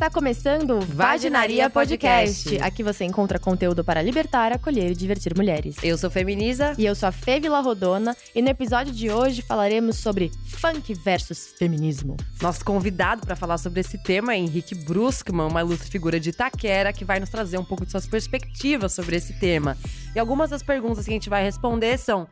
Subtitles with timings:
[0.00, 2.56] está começando o Vaginaria Podcast.
[2.62, 5.76] Aqui você encontra conteúdo para libertar, acolher e divertir mulheres.
[5.82, 6.72] Eu sou Feminiza.
[6.78, 8.16] E eu sou a Fê Vila Rodona.
[8.34, 12.16] E no episódio de hoje falaremos sobre funk versus feminismo.
[12.40, 16.94] Nosso convidado para falar sobre esse tema é Henrique Bruskman, uma ilustre figura de Itaquera,
[16.94, 19.76] que vai nos trazer um pouco de suas perspectivas sobre esse tema.
[20.14, 22.26] E algumas das perguntas que a gente vai responder são: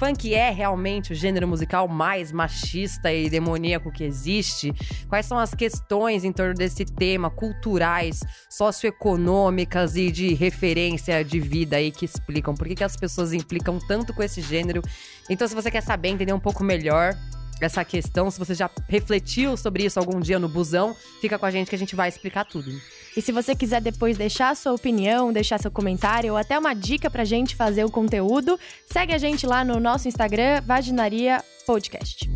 [0.00, 4.72] funk é realmente o gênero musical mais machista e demoníaco que existe?
[5.06, 11.76] Quais são as questões em torno desse tema, culturais, socioeconômicas e de referência de vida
[11.76, 12.54] aí que explicam?
[12.54, 14.80] Por que, que as pessoas implicam tanto com esse gênero?
[15.28, 17.14] Então, se você quer saber, entender um pouco melhor,
[17.60, 21.50] essa questão, se você já refletiu sobre isso algum dia no busão, fica com a
[21.50, 22.70] gente que a gente vai explicar tudo.
[23.16, 27.10] E se você quiser depois deixar sua opinião, deixar seu comentário ou até uma dica
[27.10, 32.30] pra gente fazer o conteúdo, segue a gente lá no nosso Instagram, Vaginaria Podcast.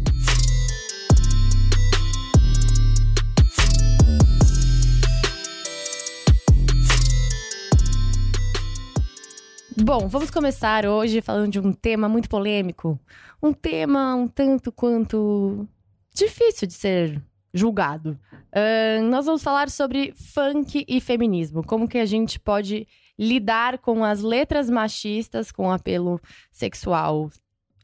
[9.76, 12.98] Bom, vamos começar hoje falando de um tema muito polêmico.
[13.42, 15.68] Um tema um tanto quanto
[16.12, 17.22] difícil de ser
[17.54, 18.18] julgado.
[18.52, 21.64] Uh, nós vamos falar sobre funk e feminismo.
[21.64, 27.30] Como que a gente pode lidar com as letras machistas, com apelo sexual,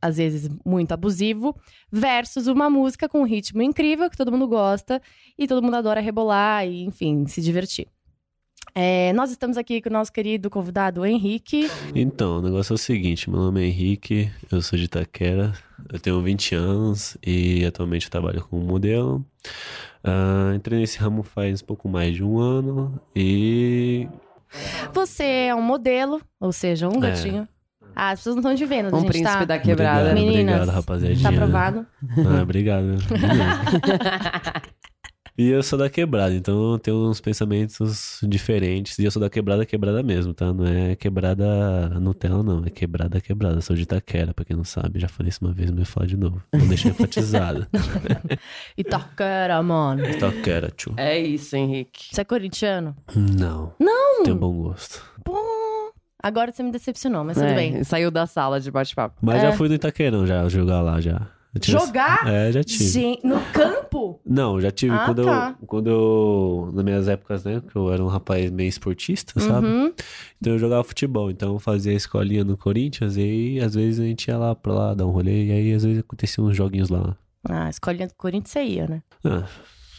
[0.03, 1.55] às vezes muito abusivo,
[1.91, 5.01] versus uma música com um ritmo incrível que todo mundo gosta
[5.39, 7.87] e todo mundo adora rebolar e, enfim, se divertir.
[8.75, 11.69] É, nós estamos aqui com o nosso querido convidado Henrique.
[11.95, 15.53] Então, o negócio é o seguinte: meu nome é Henrique, eu sou de Itaquera,
[15.93, 19.25] eu tenho 20 anos e atualmente trabalho como modelo.
[20.05, 24.09] Uh, entrei nesse ramo faz um pouco mais de um ano e.
[24.93, 27.11] Você é um modelo, ou seja, um é.
[27.11, 27.43] gatinho.
[27.43, 27.61] É.
[27.95, 29.45] Ah, as pessoas não estão te vendo, um a gente príncipe tá...
[29.45, 30.11] da quebrada.
[30.11, 31.29] Obrigado, Meninas, obrigado, rapaziadinha.
[31.29, 31.87] Tá aprovado.
[32.27, 32.97] Ah, obrigado.
[35.41, 38.99] E eu sou da quebrada, então eu tenho uns pensamentos diferentes.
[38.99, 40.53] E eu sou da quebrada, quebrada mesmo, tá?
[40.53, 42.63] Não é quebrada Nutella, não.
[42.67, 43.57] É quebrada, quebrada.
[43.57, 45.01] Eu sou de Itaquera, pra quem não sabe.
[45.01, 46.43] Já falei isso uma vez, mas vou falar de novo.
[46.53, 47.67] Vou deixar enfatizado.
[48.77, 50.05] Itaquera, mano.
[50.09, 50.93] Itaquera, tio.
[50.99, 52.15] É isso, Henrique.
[52.15, 52.95] Você é corintiano?
[53.17, 53.73] Não.
[53.81, 54.23] Não?
[54.25, 55.03] Tenho bom gosto.
[55.25, 55.91] Bom.
[56.23, 57.83] Agora você me decepcionou, mas tudo É, bem.
[57.83, 59.17] Saiu da sala de bate-papo.
[59.23, 59.47] Mas É.
[59.47, 61.29] já fui no Itaquerão, já, jogar lá, já.
[61.63, 62.27] Jogar?
[62.29, 62.85] É, já tive.
[62.87, 64.21] Gente, no campo?
[64.25, 65.57] Não, já tive Ah, quando, tá.
[65.61, 66.71] eu, quando eu.
[66.73, 67.61] Nas minhas épocas, né?
[67.69, 69.67] Que eu era um rapaz meio esportista, sabe?
[69.67, 69.93] Uhum.
[70.41, 71.31] Então eu jogava futebol.
[71.31, 73.17] Então eu fazia a escolinha no Corinthians.
[73.17, 75.47] E aí, às vezes, a gente ia lá pra lá dar um rolê.
[75.47, 77.17] E aí, às vezes, aconteciam uns joguinhos lá.
[77.49, 79.03] Ah, a escolinha do Corinthians você ia, né?
[79.25, 79.45] Ah,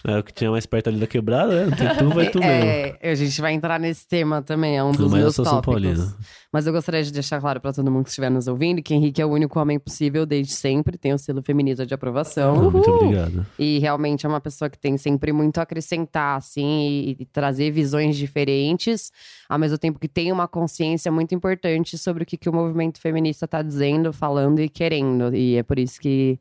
[0.05, 1.75] era o que tinha mais perto ali da quebrada, né?
[1.75, 2.51] Tem tu, vai tu mesmo.
[2.69, 5.45] É, a gente vai entrar nesse tema também, é um dos Mas eu meus sou
[5.45, 5.81] São tópicos.
[5.81, 6.13] Paulino.
[6.53, 9.21] Mas eu gostaria de deixar claro pra todo mundo que estiver nos ouvindo que Henrique
[9.21, 12.67] é o único homem possível desde sempre, tem o selo feminista de aprovação.
[12.67, 13.45] Ah, muito obrigado.
[13.57, 17.71] E realmente é uma pessoa que tem sempre muito a acrescentar, assim, e, e trazer
[17.71, 19.11] visões diferentes,
[19.47, 22.99] ao mesmo tempo que tem uma consciência muito importante sobre o que, que o movimento
[22.99, 25.33] feminista tá dizendo, falando e querendo.
[25.33, 26.37] E é por isso que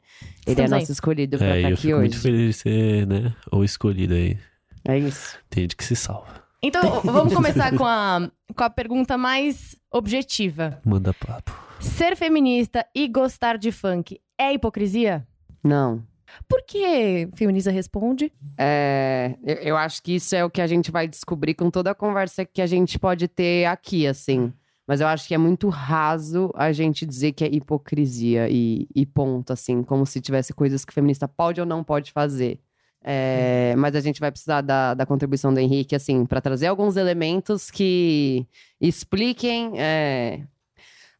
[0.47, 0.81] ele Estamos é aí.
[0.81, 2.01] nosso escolhido pra É, estar eu aqui fico hoje.
[2.01, 3.33] muito feliz de ser, né?
[3.53, 4.39] O escolhido aí.
[4.87, 5.39] É isso.
[5.49, 6.43] Tem gente que se salva.
[6.63, 10.81] Então, vamos começar com a, com a pergunta mais objetiva.
[10.85, 11.53] Manda papo.
[11.81, 15.27] Ser feminista e gostar de funk é hipocrisia?
[15.65, 16.03] Não.
[16.49, 18.33] Por que feminista responde?
[18.57, 21.91] É, eu, eu acho que isso é o que a gente vai descobrir com toda
[21.91, 24.53] a conversa que a gente pode ter aqui, assim.
[24.87, 29.07] Mas eu acho que é muito raso a gente dizer que é hipocrisia e, e
[29.07, 32.61] ponto, assim, como se tivesse coisas que o feminista pode ou não pode fazer.
[33.03, 36.97] É, mas a gente vai precisar da, da contribuição do Henrique, assim, para trazer alguns
[36.97, 38.47] elementos que
[38.81, 40.43] expliquem é,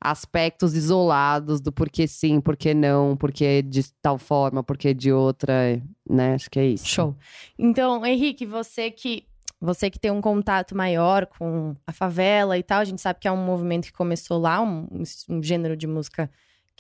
[0.01, 6.35] aspectos isolados do porquê sim, porquê não, porquê de tal forma, porquê de outra, né?
[6.35, 6.87] Acho que é isso.
[6.87, 7.17] Show.
[7.59, 9.25] Então, Henrique, você que
[9.61, 13.29] você que tem um contato maior com a favela e tal, a gente sabe que
[13.29, 14.89] é um movimento que começou lá, um,
[15.29, 16.31] um gênero de música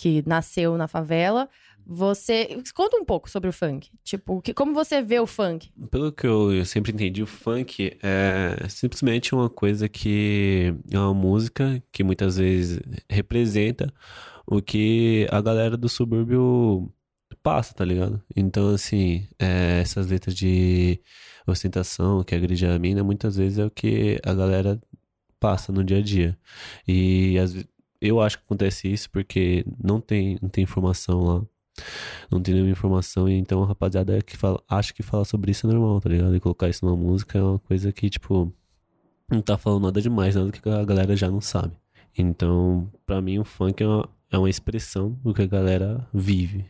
[0.00, 1.46] que nasceu na favela.
[1.86, 3.90] Você conta um pouco sobre o funk.
[4.02, 5.70] Tipo, que, como você vê o funk?
[5.90, 11.12] Pelo que eu, eu sempre entendi, o funk é simplesmente uma coisa que é uma
[11.12, 12.80] música que muitas vezes
[13.10, 13.92] representa
[14.46, 16.90] o que a galera do subúrbio
[17.42, 18.22] passa, tá ligado?
[18.34, 21.00] Então, assim, é, essas letras de
[21.46, 24.80] ostentação que agride a mina, muitas vezes é o que a galera
[25.38, 26.38] passa no dia a dia.
[26.86, 27.66] E às ve-
[28.00, 31.42] eu acho que acontece isso porque não tem, não tem informação lá
[32.30, 33.28] não tem nenhuma informação.
[33.28, 36.34] E então a rapaziada que fala, acha que falar sobre isso é normal, tá ligado?
[36.34, 38.52] E colocar isso numa música é uma coisa que, tipo,
[39.30, 41.76] não tá falando nada demais, nada que a galera já não sabe.
[42.16, 46.66] Então, pra mim, o funk é uma, é uma expressão do que a galera vive,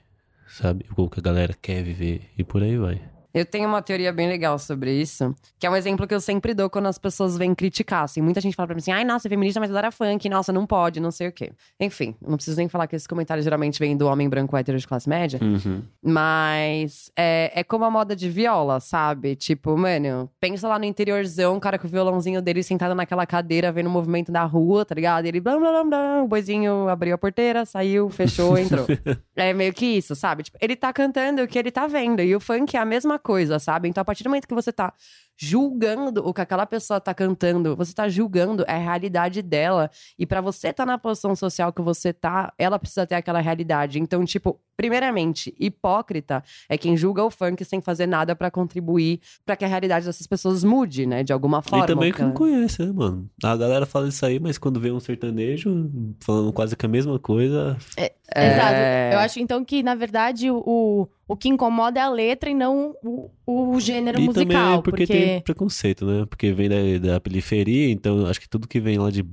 [0.49, 0.85] sabe?
[0.97, 3.00] O que a galera quer viver e por aí vai.
[3.32, 6.53] Eu tenho uma teoria bem legal sobre isso, que é um exemplo que eu sempre
[6.53, 8.05] dou quando as pessoas vêm criticar.
[8.05, 10.53] Assim, muita gente fala pra mim assim, ai, nossa, é feminista, mas adora funk, nossa,
[10.53, 11.53] não pode, não sei o quê.
[11.79, 14.87] Enfim, não preciso nem falar que esses comentários geralmente vêm do homem branco hétero de
[14.87, 15.38] classe média.
[15.41, 15.82] Uhum.
[16.03, 19.37] Mas é, é como a moda de viola, sabe?
[19.37, 23.71] Tipo, mano, pensa lá no interiorzão, o cara com o violãozinho dele sentado naquela cadeira,
[23.71, 25.26] vendo o movimento da rua, tá ligado?
[25.26, 28.87] E ele blá blá blá blá, o boizinho abriu a porteira, saiu, fechou, entrou.
[29.37, 30.43] é meio que isso, sabe?
[30.43, 32.21] Tipo, ele tá cantando o que ele tá vendo.
[32.21, 33.88] E o funk é a mesma coisa, sabe?
[33.88, 34.93] Então, a partir do momento que você tá
[35.42, 39.90] julgando o que aquela pessoa tá cantando, você tá julgando a realidade dela.
[40.19, 43.98] E pra você tá na posição social que você tá, ela precisa ter aquela realidade.
[43.98, 49.56] Então, tipo, primeiramente, hipócrita é quem julga o funk sem fazer nada pra contribuir pra
[49.56, 51.22] que a realidade dessas pessoas mude, né?
[51.22, 51.84] De alguma forma.
[51.84, 53.28] E também que Porque- não conhece, né, mano?
[53.42, 55.90] A galera fala isso aí, mas quando vê um sertanejo
[56.20, 58.12] falando quase que a mesma coisa, É.
[58.32, 58.75] Exato.
[59.14, 62.94] Eu acho então que, na verdade, o, o, que incomoda é a letra e não
[63.02, 64.46] o, o gênero e musical.
[64.46, 66.27] também porque, tem preconceito, né?
[66.27, 69.25] Porque vem da, da periferia, então acho que tudo que vem lá de,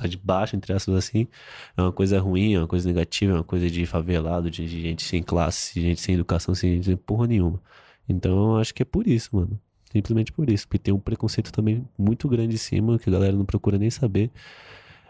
[0.00, 1.28] lá de baixo, entre aspas assim,
[1.76, 4.80] é uma coisa ruim, é uma coisa negativa, é uma coisa de favelado, de, de
[4.80, 7.60] gente sem classe, de gente sem educação, sem, sem porra nenhuma.
[8.08, 9.60] Então acho que é por isso, mano.
[9.92, 10.66] Simplesmente por isso.
[10.66, 13.90] Porque tem um preconceito também muito grande em cima, que a galera não procura nem
[13.90, 14.30] saber,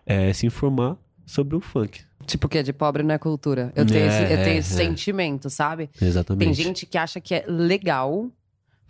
[0.04, 2.00] é se informar sobre o funk.
[2.26, 3.72] Tipo, que é de pobre não é cultura.
[3.74, 4.76] Eu tenho, esse, eu É, tenho esse é.
[4.84, 5.88] sentimento, sabe?
[6.00, 6.44] Exatamente.
[6.44, 8.28] Tem gente que acha que é legal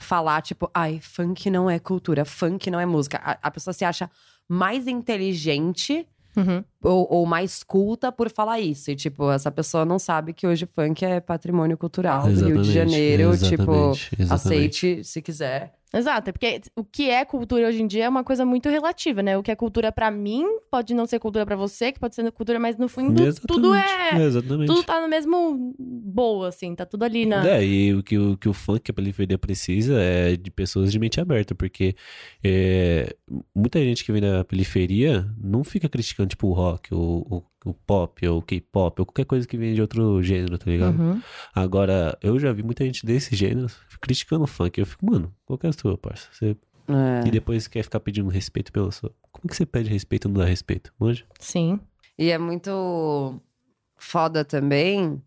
[0.02, 3.19] falar, tipo, ai, funk não é cultura, funk não é música.
[3.22, 4.10] A, a pessoa se acha
[4.49, 6.06] mais inteligente
[6.37, 6.64] Uhum.
[6.82, 8.90] Ou, ou mais culta por falar isso.
[8.90, 12.70] E, tipo, essa pessoa não sabe que hoje funk é patrimônio cultural do Rio de
[12.70, 13.37] Exatamente, Janeiro.
[13.37, 14.32] Tipo, exatamente, exatamente.
[14.32, 15.73] aceite se quiser.
[15.94, 19.23] Exato, é porque o que é cultura hoje em dia é uma coisa muito relativa,
[19.23, 19.37] né?
[19.37, 22.32] O que é cultura pra mim pode não ser cultura pra você, que pode ser
[22.32, 24.25] cultura, mas no fundo Exatamente, tudo é.
[24.25, 24.67] Exatamente.
[24.69, 27.46] Tudo tá no mesmo boa, assim, tá tudo ali na.
[27.46, 30.99] É, e o que o, que o funk, a periferia precisa é de pessoas de
[30.99, 31.94] mente aberta, porque
[32.43, 33.14] é,
[33.55, 37.74] muita gente que vem da periferia não fica criticando, tipo, o rock, o, o, o
[37.74, 40.98] pop, ou o K-pop, ou qualquer coisa que vem de outro gênero, tá ligado?
[40.98, 41.22] Uhum.
[41.54, 43.69] Agora, eu já vi muita gente desse gênero
[44.00, 44.78] criticando o funk.
[44.78, 46.28] Eu fico, mano, qual que é a sua, parça?
[46.32, 46.56] Você...
[46.88, 47.26] É.
[47.26, 49.14] E depois quer ficar pedindo respeito pela sua.
[49.30, 50.92] Como que você pede respeito e não dá respeito?
[50.98, 51.24] Manja?
[51.38, 51.78] Sim.
[52.19, 53.40] E é muito
[53.96, 55.22] foda também.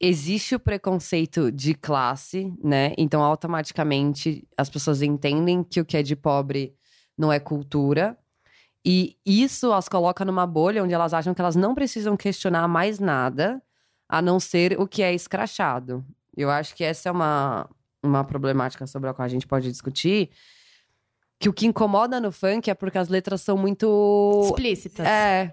[0.00, 2.92] Existe o preconceito de classe, né?
[2.98, 6.74] Então, automaticamente, as pessoas entendem que o que é de pobre
[7.16, 8.18] não é cultura.
[8.88, 13.00] E isso as coloca numa bolha onde elas acham que elas não precisam questionar mais
[13.00, 13.60] nada
[14.08, 16.04] a não ser o que é escrachado.
[16.36, 17.68] Eu acho que essa é uma,
[18.00, 20.30] uma problemática sobre a qual a gente pode discutir.
[21.40, 25.04] Que o que incomoda no funk é porque as letras são muito Explícitas.
[25.04, 25.52] é.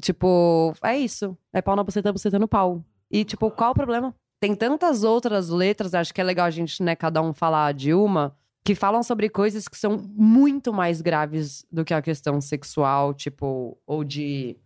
[0.00, 1.36] Tipo, é isso.
[1.52, 2.84] É pau na buceta, buceta no pau.
[3.10, 4.14] E, tipo, qual o problema?
[4.38, 7.92] Tem tantas outras letras, acho que é legal a gente, né, cada um falar de
[7.92, 8.34] uma,
[8.64, 13.78] que falam sobre coisas que são muito mais graves do que a questão sexual, tipo,
[13.86, 14.56] ou de,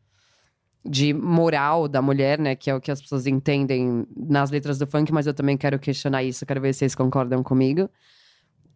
[0.85, 4.87] de moral da mulher, né, que é o que as pessoas entendem nas letras do
[4.87, 7.89] funk, mas eu também quero questionar isso, quero ver se vocês concordam comigo.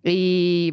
[0.04, 0.72] E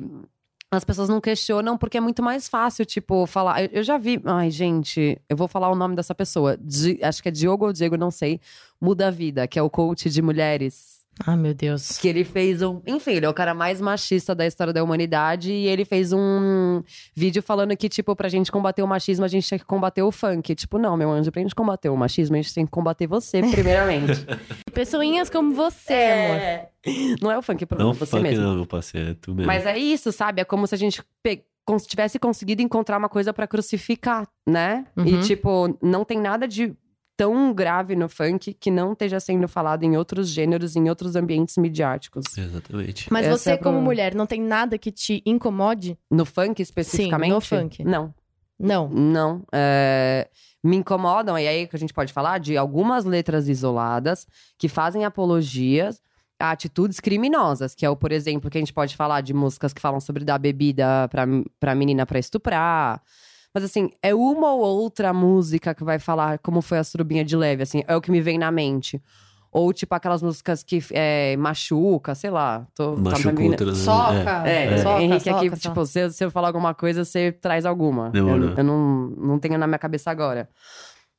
[0.71, 3.63] as pessoas não questionam porque é muito mais fácil, tipo, falar.
[3.63, 4.21] Eu, eu já vi.
[4.25, 6.57] Ai, gente, eu vou falar o nome dessa pessoa.
[6.57, 8.39] Di- acho que é Diogo ou Diego, não sei.
[8.79, 10.94] Muda a Vida, que é o coach de mulheres.
[11.25, 11.97] Ai, meu Deus.
[11.97, 12.81] Que ele fez um.
[12.85, 15.51] Enfim, ele é o cara mais machista da história da humanidade.
[15.51, 16.83] E ele fez um
[17.15, 20.11] vídeo falando que, tipo, pra gente combater o machismo, a gente tinha que combater o
[20.11, 20.53] funk.
[20.55, 23.41] Tipo, não, meu anjo, pra gente combater o machismo, a gente tem que combater você,
[23.41, 24.25] primeiramente.
[24.73, 26.35] Pessoinhas como você, amor.
[26.37, 26.69] é.
[27.21, 28.43] Não é o funk, é problema Não você funk mesmo.
[28.43, 29.47] não, meu parceiro, é tu mesmo.
[29.47, 30.41] Mas é isso, sabe?
[30.41, 31.43] É como se a gente pe-
[31.87, 34.85] tivesse conseguido encontrar uma coisa pra crucificar, né?
[34.97, 35.21] E, Uhum.
[35.21, 36.75] tipo, não tem nada de
[37.17, 41.57] tão grave no funk que não esteja sendo falado em outros gêneros, em outros ambientes
[41.57, 42.25] midiáticos.
[42.37, 43.11] Exatamente.
[43.11, 45.97] Mas Essa você, é como mulher, não tem nada que te incomode?
[46.11, 47.29] No funk, especificamente?
[47.31, 47.83] no funk.
[47.83, 48.13] Não.
[48.59, 48.89] Não.
[48.89, 49.43] Não.
[49.53, 50.27] É,
[50.63, 54.25] Me incomodam, e aí que a gente pode falar de algumas letras isoladas
[54.57, 56.01] que fazem apologias
[56.39, 59.73] a atitudes criminosas, que é o, por exemplo, que a gente pode falar de músicas
[59.73, 61.25] que falam sobre dar bebida pra,
[61.59, 63.01] pra menina pra estuprar.
[63.55, 67.37] Mas assim, é uma ou outra música que vai falar como foi a surubinha de
[67.37, 69.01] leve, assim, é o que me vem na mente.
[69.49, 72.67] Ou tipo aquelas músicas que é, machuca, sei lá.
[72.75, 73.75] Tô, tá Machuca vindo- outra, né?
[73.75, 74.47] Soca.
[74.49, 77.65] é, soca, Henrique aqui, soca, tipo, se, eu- se eu falar alguma coisa, você traz
[77.65, 78.11] alguma.
[78.13, 80.49] Eu, eu não, não tenho na minha cabeça agora.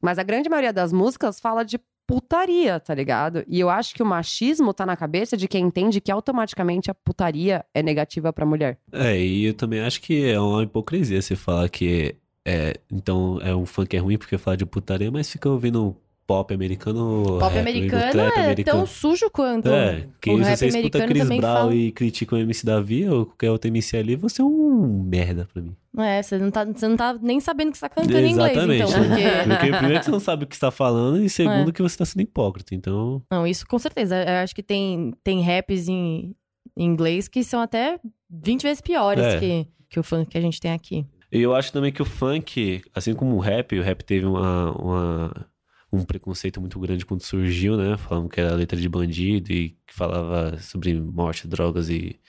[0.02, 3.42] Mas a grande maioria das músicas fala de putaria, tá ligado?
[3.48, 6.94] E eu acho que o machismo tá na cabeça de quem entende que automaticamente a
[6.94, 8.78] putaria é negativa pra mulher.
[8.92, 12.14] É, e eu também acho que é uma hipocrisia você falar que
[12.46, 16.52] é, então é um funk é ruim porque fala de putaria, mas fica ouvindo pop
[16.52, 17.38] americano.
[17.38, 18.78] Pop rap, americano é americano.
[18.78, 21.74] tão sujo quanto É, que o você escuta Chris Brown fala.
[21.74, 25.62] e critica o MC Davi ou qualquer outro MC ali, você é um merda pra
[25.62, 25.76] mim.
[25.98, 28.52] É, você não, tá, você não tá nem sabendo que você tá cantando em inglês,
[28.56, 28.82] Exatamente.
[28.82, 29.04] então.
[29.04, 29.22] Porque...
[29.48, 31.72] Porque primeiro que você não sabe o que está falando e segundo É.
[31.72, 32.74] que você tá sendo hipócrita.
[32.74, 34.16] Então, Não, isso com certeza.
[34.22, 36.34] Eu acho que tem, tem raps em,
[36.76, 37.98] em inglês que são até
[38.28, 39.38] 20 vezes piores É.
[39.38, 41.06] que, que o funk que a gente tem aqui.
[41.30, 44.72] E eu acho também que o funk, assim como o rap, o rap teve uma,
[44.72, 45.50] uma-
[45.92, 47.96] um preconceito muito grande quando surgiu, né?
[47.96, 52.20] Falando que era letra de bandido e que falava sobre morte, drogas e,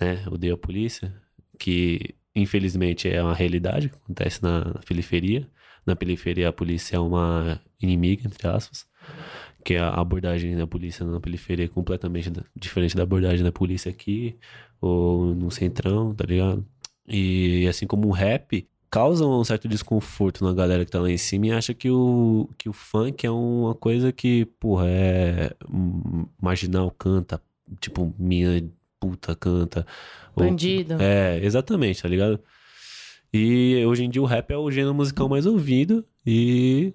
[0.00, 1.14] né, odeia a polícia.
[1.58, 5.48] Que, infelizmente, é uma realidade que acontece na, na periferia.
[5.86, 8.86] Na periferia, a polícia é uma inimiga, entre aspas.
[9.64, 14.38] Que a abordagem da polícia na periferia é completamente diferente da abordagem da polícia aqui,
[14.80, 16.66] ou no centrão, tá ligado?
[17.06, 21.16] E assim como o rap causa um certo desconforto na galera que tá lá em
[21.16, 25.50] cima e acha que o, que o funk é uma coisa que, porra, é
[26.40, 27.40] marginal canta,
[27.80, 29.86] tipo, minha puta canta.
[30.36, 30.94] ou- Bandido.
[31.00, 32.38] é, exatamente, tá ligado?
[33.32, 36.92] E hoje em dia o rap é o gênero musical mais ouvido e,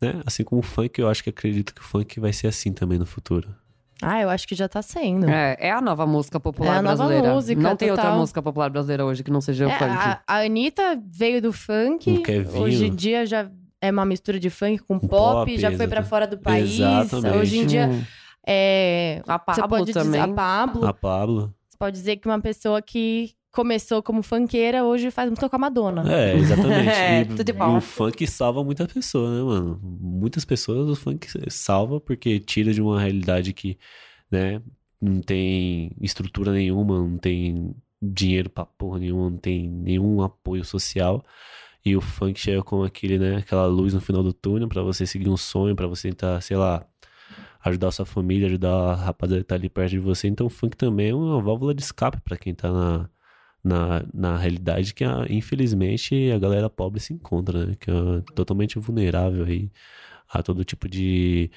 [0.00, 2.72] né, assim como o funk, eu acho que acredito que o funk vai ser assim
[2.72, 3.52] também no futuro.
[4.00, 5.28] Ah, eu acho que já tá sendo.
[5.28, 7.34] É, é a nova música popular É a nova brasileira.
[7.34, 8.18] música, não tem outra total.
[8.20, 9.90] música popular brasileira hoje que não seja o É, funk.
[9.90, 12.22] a, a Anitta veio do funk.
[12.22, 12.62] Kevinho.
[12.62, 13.50] Hoje em dia já
[13.80, 16.74] é uma mistura de funk com pop, pop, já foi pra exata- fora do país.
[16.78, 17.36] Exatamente.
[17.38, 18.02] Hoje em dia Hum.
[18.46, 19.22] é.
[19.26, 20.12] A Pablo também.
[20.12, 20.86] dizer a Pablo.
[20.86, 21.54] A Pablo.
[21.68, 25.58] Você pode dizer que uma pessoa que começou como funkeira hoje faz música com a
[25.58, 26.04] Madonna.
[26.12, 26.88] É, exatamente.
[26.88, 27.76] É, e, tudo de e bom.
[27.76, 29.80] o funk salva muitas pessoas, né, mano?
[29.82, 33.78] Muitas pessoas o funk salva porque tira de uma realidade que,
[34.30, 34.60] né,
[35.00, 41.24] não tem estrutura nenhuma, não tem dinheiro pra porra nenhuma, não tem nenhum apoio social.
[41.84, 45.06] E o funk chega com aquele, né, aquela luz no final do túnel pra você
[45.06, 46.84] seguir um sonho, pra você tentar, sei lá,
[47.64, 50.28] ajudar a sua família, ajudar a rapaziada que tá ali perto de você.
[50.28, 53.08] Então o funk também é uma válvula de escape pra quem tá na,
[53.68, 57.76] na, na realidade que, ah, infelizmente, a galera pobre se encontra, né?
[57.78, 57.94] Que é
[58.34, 59.70] totalmente vulnerável aí
[60.32, 61.50] a todo tipo de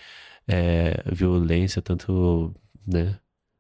[0.48, 2.54] é, violência, tanto,
[2.86, 3.18] né?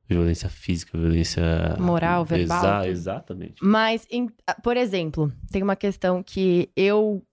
[0.08, 1.42] Violência física, violência...
[1.80, 3.56] Moral, verbal, Exa- exatamente.
[3.64, 4.28] Mas, em-
[4.62, 7.24] por exemplo, tem uma questão que eu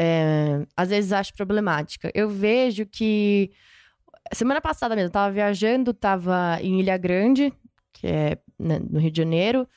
[0.00, 2.10] é, às vezes acho problemática.
[2.14, 3.50] Eu vejo que
[4.32, 7.52] semana passada mesmo, eu tava viajando, tava em Ilha Grande,
[7.92, 9.68] que é né, no Rio de Janeiro,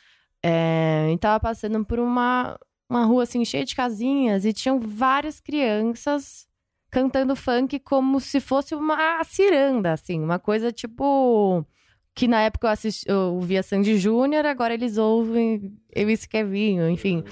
[0.47, 2.55] é, e tava passando por uma,
[2.87, 6.45] uma rua assim cheia de casinhas e tinham várias crianças
[6.91, 11.65] cantando funk como se fosse uma ciranda, assim, uma coisa tipo
[12.13, 17.23] que na época eu, assisti, eu ouvia Sandy Júnior, agora eles ouvem MC Kevinho, enfim.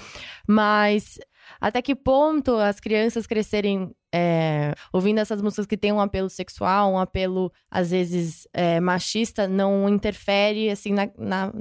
[0.46, 1.18] Mas
[1.60, 6.92] até que ponto as crianças crescerem é, ouvindo essas músicas que têm um apelo sexual,
[6.92, 11.52] um apelo, às vezes, é, machista, não interfere, assim, na, na,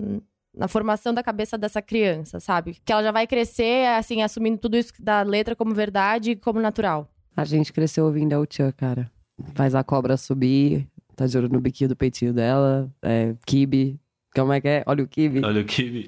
[0.55, 2.77] na formação da cabeça dessa criança, sabe?
[2.86, 6.60] Que ela já vai crescer, assim, assumindo tudo isso da letra como verdade e como
[6.62, 7.10] natural.
[7.36, 9.12] A gente cresceu ouvindo a Uchan, cara.
[9.55, 14.00] Faz a cobra subir, tá de olho no biquinho do peitinho dela, é, Kibe.
[14.36, 14.83] Como é que é?
[14.86, 15.43] Olha o Kibe.
[15.43, 16.05] Olha o que...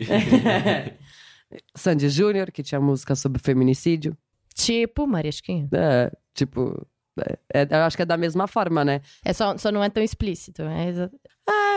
[1.75, 4.17] Sandy Júnior, que tinha música sobre feminicídio.
[4.53, 5.67] Tipo, Maria Chiquinha.
[5.71, 6.87] É, tipo,
[7.19, 9.01] é, é, eu acho que é da mesma forma, né?
[9.23, 10.63] É só, só não é tão explícito.
[10.63, 11.09] É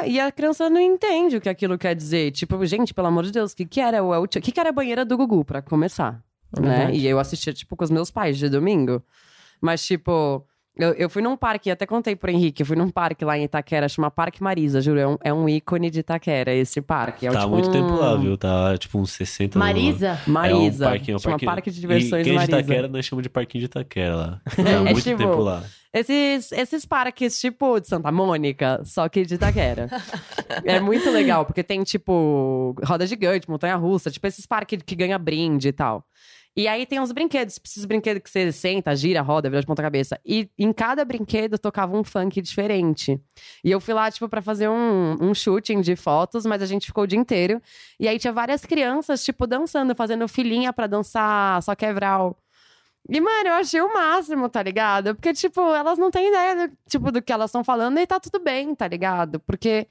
[0.07, 2.31] e a criança não entende o que aquilo quer dizer.
[2.33, 4.40] Tipo, gente, pelo amor de Deus, o que, que era o El Chan?
[4.40, 6.23] O que, que era a banheira do Gugu, pra começar?
[6.57, 6.95] É né?
[6.95, 9.02] E eu assistia, tipo, com os meus pais de domingo.
[9.61, 10.45] Mas, tipo,
[10.78, 13.44] eu, eu fui num parque, até contei pro Henrique, eu fui num parque lá em
[13.44, 17.26] Itaquera, chama Parque Marisa, juro, é um, é um ícone de Itaquera, esse parque.
[17.26, 18.37] É, Tá há tipo, muito um- tempo lá, viu?
[18.38, 20.20] Tá tipo uns 60 Marisa?
[20.26, 20.85] Marisa.
[20.85, 22.58] É um parquinho, é um chama parquinho- Parque de Diversões e quem é de Marisa.
[22.61, 24.40] Itaquera, nós chamamos de parquinho de Itaquera lá.
[24.56, 25.62] Tá há É muito tipo- tempo lá.
[25.90, 29.88] Esses, esses parques, tipo, de Santa Mônica, só que de Itaquera.
[30.64, 35.68] é muito legal, porque tem, tipo, roda gigante, montanha-russa, tipo, esses parques que ganha brinde
[35.68, 36.04] e tal.
[36.58, 39.80] E aí tem uns brinquedos, esses brinquedos que você senta, gira, roda, vira de ponta
[39.80, 40.18] cabeça.
[40.26, 43.16] E em cada brinquedo tocava um funk diferente.
[43.62, 46.86] E eu fui lá, tipo, pra fazer um, um shooting de fotos, mas a gente
[46.86, 47.62] ficou o dia inteiro.
[48.00, 52.36] E aí tinha várias crianças, tipo, dançando, fazendo filinha pra dançar só quebral.
[53.08, 55.14] E, mano, eu achei o máximo, tá ligado?
[55.14, 58.18] Porque, tipo, elas não têm ideia do, tipo, do que elas estão falando e tá
[58.18, 59.38] tudo bem, tá ligado?
[59.38, 59.86] Porque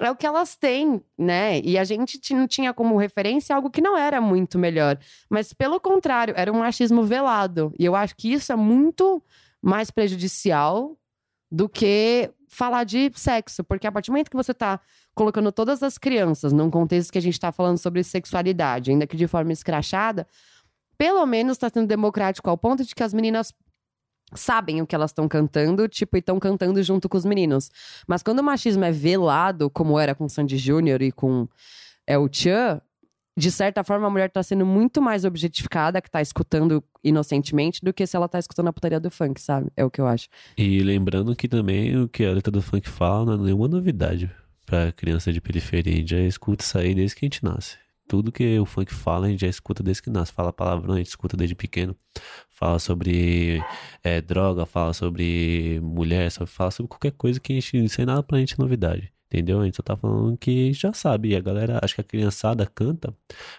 [0.00, 1.60] é o que elas têm, né?
[1.60, 4.98] E a gente não tinha como referência algo que não era muito melhor.
[5.28, 7.72] Mas, pelo contrário, era um machismo velado.
[7.78, 9.22] E eu acho que isso é muito
[9.62, 10.96] mais prejudicial
[11.50, 13.62] do que falar de sexo.
[13.62, 14.80] Porque a partir do momento que você tá
[15.14, 19.16] colocando todas as crianças num contexto que a gente tá falando sobre sexualidade, ainda que
[19.16, 20.26] de forma escrachada,
[20.96, 23.52] pelo menos tá sendo democrático ao ponto de que as meninas
[24.34, 27.70] sabem o que elas estão cantando, tipo, e estão cantando junto com os meninos.
[28.06, 31.48] Mas quando o machismo é velado, como era com Sandy Júnior e com
[32.06, 32.80] El Chan,
[33.36, 37.92] de certa forma a mulher tá sendo muito mais objetificada, que tá escutando inocentemente, do
[37.92, 39.70] que se ela tá escutando a putaria do funk, sabe?
[39.76, 40.28] É o que eu acho.
[40.56, 44.30] E lembrando que também o que a letra do funk fala não é nenhuma novidade
[44.66, 45.92] pra criança de periferia.
[45.92, 47.76] A gente já escuta isso aí desde que a gente nasce.
[48.10, 50.32] Tudo que o funk fala, a gente já escuta desde que nasce.
[50.32, 51.94] Fala palavrão, a gente escuta desde pequeno.
[52.48, 53.62] Fala sobre
[54.02, 58.00] é, droga, fala sobre mulher, fala sobre qualquer coisa que a gente.
[58.00, 59.12] Aí nada pra gente é novidade.
[59.26, 59.60] Entendeu?
[59.60, 61.28] A gente só tá falando que já sabe.
[61.28, 63.14] E a galera, acho que a criançada canta,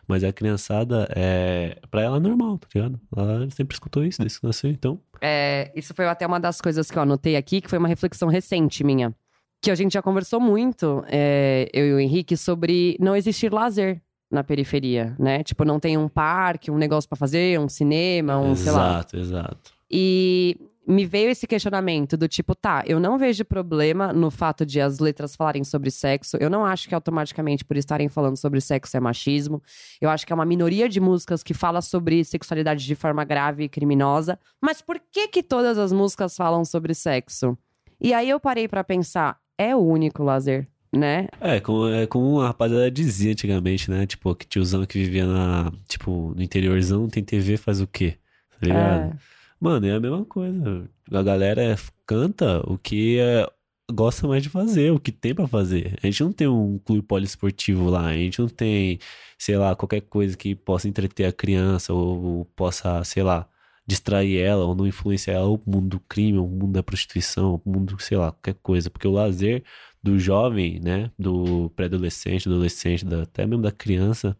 [0.06, 1.78] mas a criançada é.
[1.90, 3.00] Pra ela é normal, tá ligado?
[3.16, 5.00] Ela sempre escutou isso desde que nasceu, então.
[5.22, 8.28] É, isso foi até uma das coisas que eu anotei aqui, que foi uma reflexão
[8.28, 9.16] recente minha.
[9.62, 14.02] Que a gente já conversou muito, é, eu e o Henrique, sobre não existir lazer
[14.32, 15.44] na periferia, né?
[15.44, 18.90] Tipo, não tem um parque, um negócio pra fazer, um cinema, um, sei lá.
[18.92, 19.74] exato, exato.
[19.90, 20.58] E
[20.88, 25.00] me veio esse questionamento do tipo, tá, eu não vejo problema no fato de as
[25.00, 26.38] letras falarem sobre sexo.
[26.38, 29.62] Eu não acho que automaticamente por estarem falando sobre sexo é machismo.
[30.00, 33.66] Eu acho que é uma minoria de músicas que fala sobre sexualidade de forma grave
[33.66, 34.40] e criminosa.
[34.60, 37.58] Mas por que que todas as músicas falam sobre sexo?
[38.00, 41.28] E aí eu parei pra pensar, é o único lazer, né?
[41.40, 44.06] É, como, é como a rapaziada dizia antigamente, né?
[44.06, 48.16] Tipo, que tiozão que vivia na, tipo, no interiorzão tem TV faz o quê?
[48.52, 49.14] Tá ligado?
[49.14, 49.18] É.
[49.60, 50.90] Mano, é a mesma coisa.
[51.12, 53.48] A galera é- canta o que é-
[53.92, 55.98] gosta mais de fazer, o que tem pra fazer.
[56.02, 59.00] A gente não tem um clube poliesportivo lá, a gente não tem,
[59.38, 63.48] sei lá, qualquer coisa que possa entreter a criança ou, ou possa, sei lá,
[63.86, 67.70] distrair ela ou não influenciar ela o mundo do crime, o mundo da prostituição, o
[67.70, 68.90] mundo, sei lá, qualquer coisa.
[68.90, 69.64] Porque o lazer
[70.04, 74.36] do jovem, né, do pré-adolescente, do adolescente, até mesmo da criança,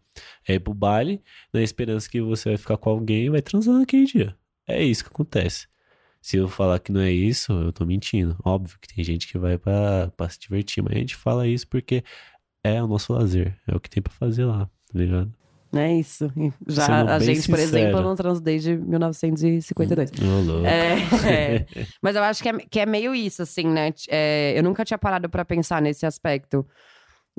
[0.46, 3.78] é ir pro baile na esperança que você vai ficar com alguém e vai transar
[3.78, 4.36] naquele dia.
[4.66, 5.68] É isso que acontece.
[6.20, 8.36] Se eu falar que não é isso, eu tô mentindo.
[8.44, 12.04] Óbvio que tem gente que vai pra, se divertir, mas a gente fala isso porque
[12.64, 13.58] é o nosso lazer.
[13.66, 15.32] É o que tem pra fazer lá, tá ligado?
[15.74, 16.30] É isso.
[16.68, 17.62] Já Sendo a gente, por sincero.
[17.62, 20.10] exemplo, não transa desde 1952.
[20.10, 20.66] Ô, louco.
[20.66, 21.66] É, é.
[22.02, 23.92] Mas eu acho que é, que é meio isso, assim, né?
[24.08, 26.66] É, eu nunca tinha parado pra pensar nesse aspecto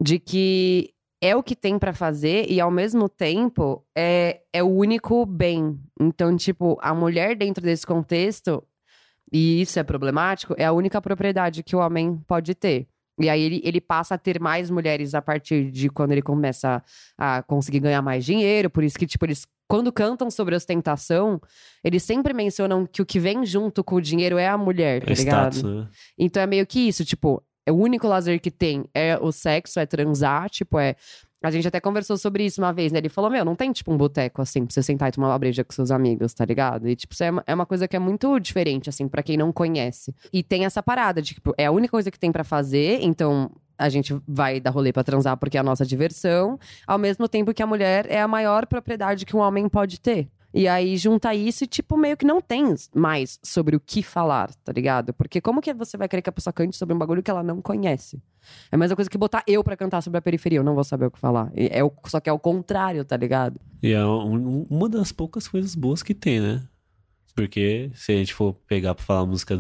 [0.02, 0.92] de que
[1.22, 5.80] é o que tem pra fazer e, ao mesmo tempo, é, é o único bem.
[6.00, 8.64] Então, tipo, a mulher dentro desse contexto,
[9.32, 12.88] e isso é problemático, é a única propriedade que o homem pode ter.
[13.20, 16.82] E aí ele, ele passa a ter mais mulheres a partir de quando ele começa
[17.18, 18.70] a conseguir ganhar mais dinheiro.
[18.70, 21.40] Por isso que, tipo, eles, quando cantam sobre ostentação,
[21.84, 25.12] eles sempre mencionam que o que vem junto com o dinheiro é a mulher, tá
[25.12, 25.54] É ligado?
[25.54, 25.88] status, né?
[26.18, 29.80] Então é meio que isso, tipo, é o único lazer que tem é o sexo,
[29.80, 30.96] é transar, tipo, é.
[31.44, 33.00] A gente até conversou sobre isso uma vez, né?
[33.00, 35.38] Ele falou: Meu, não tem, tipo, um boteco assim, pra você sentar e tomar uma
[35.38, 36.88] breja com seus amigos, tá ligado?
[36.88, 39.36] E, tipo, isso é uma, é uma coisa que é muito diferente, assim, pra quem
[39.36, 40.16] não conhece.
[40.32, 43.52] E tem essa parada de, tipo, é a única coisa que tem pra fazer, então.
[43.76, 47.52] A gente vai dar rolê pra transar porque é a nossa diversão, ao mesmo tempo
[47.54, 50.30] que a mulher é a maior propriedade que um homem pode ter.
[50.54, 52.64] E aí junta isso e, tipo, meio que não tem
[52.96, 55.12] mais sobre o que falar, tá ligado?
[55.14, 57.42] Porque como que você vai querer que a pessoa cante sobre um bagulho que ela
[57.42, 58.22] não conhece?
[58.72, 60.84] É a mesma coisa que botar eu pra cantar sobre a periferia, eu não vou
[60.84, 61.52] saber o que falar.
[61.56, 63.60] É o, só que é o contrário, tá ligado?
[63.82, 66.62] E é um- uma das poucas coisas boas que tem, né?
[67.36, 69.60] Porque se a gente for pegar pra falar música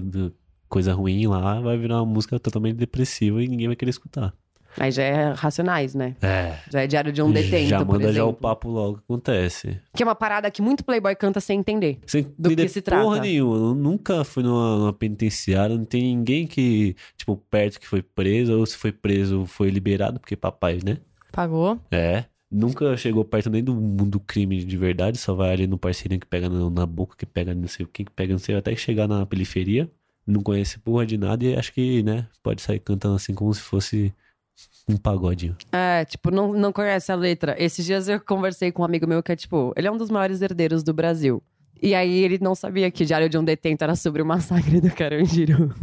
[0.69, 4.33] coisa ruim lá, vai virar uma música totalmente depressiva e ninguém vai querer escutar.
[4.77, 6.15] Aí já é racionais, né?
[6.21, 6.57] É.
[6.71, 9.79] Já é diário de um detento, já por manda já o papo logo que acontece.
[9.95, 11.99] Que é uma parada que muito playboy canta sem entender.
[12.05, 13.21] Sem Do entender que se porra trata.
[13.21, 13.55] nenhuma.
[13.55, 18.57] Eu nunca fui numa, numa penitenciária, não tem ninguém que, tipo, perto que foi preso,
[18.57, 20.97] ou se foi preso foi liberado, porque papai, né?
[21.31, 21.79] Pagou.
[21.91, 22.25] É.
[22.49, 26.19] Nunca chegou perto nem do mundo do crime de verdade, só vai ali no parceirinho
[26.21, 28.55] que pega na, na boca, que pega não sei o que, que pega não sei,
[28.55, 29.89] até chegar na periferia.
[30.25, 33.59] Não conhece porra de nada e acho que, né, pode sair cantando assim como se
[33.59, 34.13] fosse
[34.87, 35.55] um pagodinho.
[35.71, 37.55] É, tipo, não, não conhece a letra.
[37.57, 40.09] Esses dias eu conversei com um amigo meu que é, tipo, ele é um dos
[40.09, 41.41] maiores herdeiros do Brasil.
[41.83, 44.89] E aí ele não sabia que Diário de um Detento era sobre o massacre do
[44.89, 45.75] Carandiru.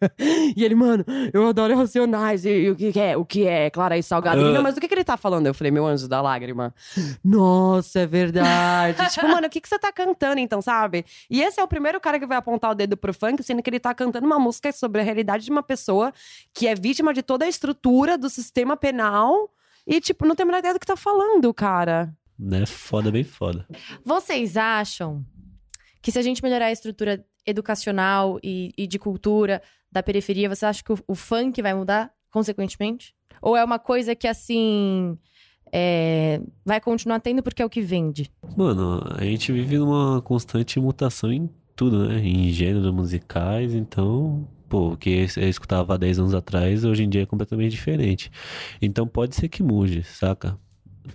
[0.56, 2.46] e ele, mano, eu adoro Racionais.
[2.46, 3.18] E, e o que que é?
[3.18, 3.68] O que é?
[3.68, 4.40] Clara e Salgado.
[4.40, 4.52] Ele, Ah.
[4.54, 5.46] não, mas do que, que ele tá falando?
[5.46, 6.74] Eu falei, meu anjo da lágrima.
[7.22, 8.96] Nossa, é verdade.
[9.12, 11.04] tipo, mano, o que, que você tá cantando então, sabe?
[11.28, 13.68] E esse é o primeiro cara que vai apontar o dedo pro funk, sendo que
[13.68, 16.14] ele tá cantando uma música sobre a realidade de uma pessoa
[16.54, 19.50] que é vítima de toda a estrutura do sistema penal.
[19.86, 22.10] E, tipo, não tem a menor ideia do que tá falando, cara.
[22.38, 22.64] Né?
[22.66, 23.66] Foda, bem foda.
[24.04, 25.24] Vocês acham
[26.02, 30.66] que se a gente melhorar a estrutura educacional e, e de cultura da periferia, você
[30.66, 33.14] acha que o, o funk vai mudar consequentemente?
[33.40, 35.16] Ou é uma coisa que, assim,
[35.72, 38.30] é, vai continuar tendo porque é o que vende?
[38.56, 42.18] Mano, a gente vive numa constante mutação em tudo, né?
[42.18, 47.08] Em gêneros musicais, então, pô, o que eu escutava há 10 anos atrás, hoje em
[47.08, 48.30] dia é completamente diferente.
[48.80, 50.58] Então pode ser que mude, saca?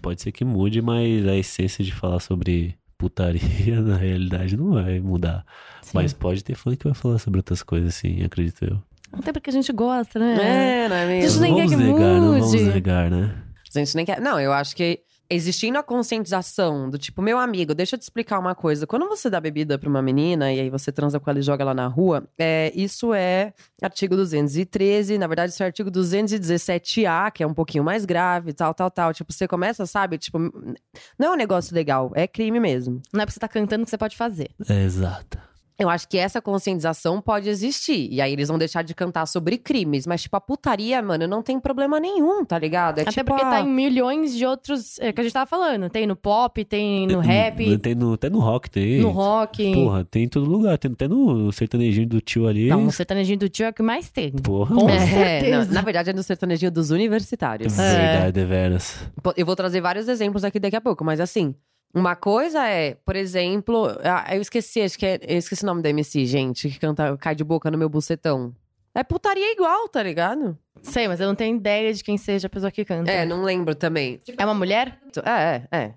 [0.02, 4.99] Pode ser que mude, mas a essência de falar sobre putaria, na realidade, não vai
[4.99, 5.45] mudar.
[5.81, 5.91] Sim.
[5.93, 8.81] Mas pode ter fã que vai falar sobre outras coisas, sim, acredito eu.
[9.13, 10.86] Até porque a gente gosta, né?
[10.86, 11.41] É, não é mesmo?
[11.41, 12.63] nem não quer vamos que negar, não vamos mude.
[12.63, 13.36] negar, né?
[13.75, 14.19] A gente nem quer.
[14.19, 18.39] Não, eu acho que existindo a conscientização do tipo, meu amigo, deixa eu te explicar
[18.39, 18.87] uma coisa.
[18.87, 21.63] Quando você dá bebida pra uma menina e aí você transa com ela e joga
[21.63, 27.43] ela na rua, é, isso é artigo 213, na verdade, isso é artigo 217A, que
[27.43, 29.13] é um pouquinho mais grave, tal, tal, tal.
[29.13, 30.17] Tipo, você começa, sabe?
[30.17, 33.01] Tipo, não é um negócio legal, é crime mesmo.
[33.13, 34.49] Não é porque você tá cantando que você pode fazer.
[34.69, 35.46] É, exato.
[35.79, 38.07] Eu acho que essa conscientização pode existir.
[38.11, 40.07] E aí eles vão deixar de cantar sobre crimes.
[40.07, 42.97] Mas, tipo, a putaria, mano, não tem problema nenhum, tá ligado?
[42.97, 44.97] É Até tipo porque a- tá em milhões de outros.
[44.99, 45.87] É, que a gente tava falando.
[45.89, 48.99] Tem no pop, tem no rap, Tem no, até no rock tem.
[49.01, 49.71] no rock.
[49.73, 50.77] Porra, tem em todo lugar.
[50.79, 52.69] Tem até no sertanejinho do tio ali.
[52.69, 54.31] Não, no sertanejinho do tio é o que mais tem.
[54.31, 54.89] Porra, Com.
[54.89, 54.99] É,
[55.41, 55.65] certeza.
[55.67, 57.75] na, na verdade, é no sertanejinho dos universitários.
[57.77, 59.07] Verdade, deveras.
[59.21, 61.53] Pô, Eu vou trazer vários exemplos aqui daqui a pouco, mas assim.
[61.97, 63.88] Uma coisa é, por exemplo,
[64.31, 67.33] eu esqueci, acho que é, eu esqueci o nome da MC, gente, que canta Cai
[67.33, 68.53] de Boca no meu bucetão.
[68.93, 70.55] É putaria igual, tá ligado?
[70.83, 73.10] Sei, mas eu não tenho ideia de quem seja a pessoa que canta.
[73.10, 74.19] É, não lembro também.
[74.38, 74.99] É uma mulher?
[75.25, 75.93] É, é, é.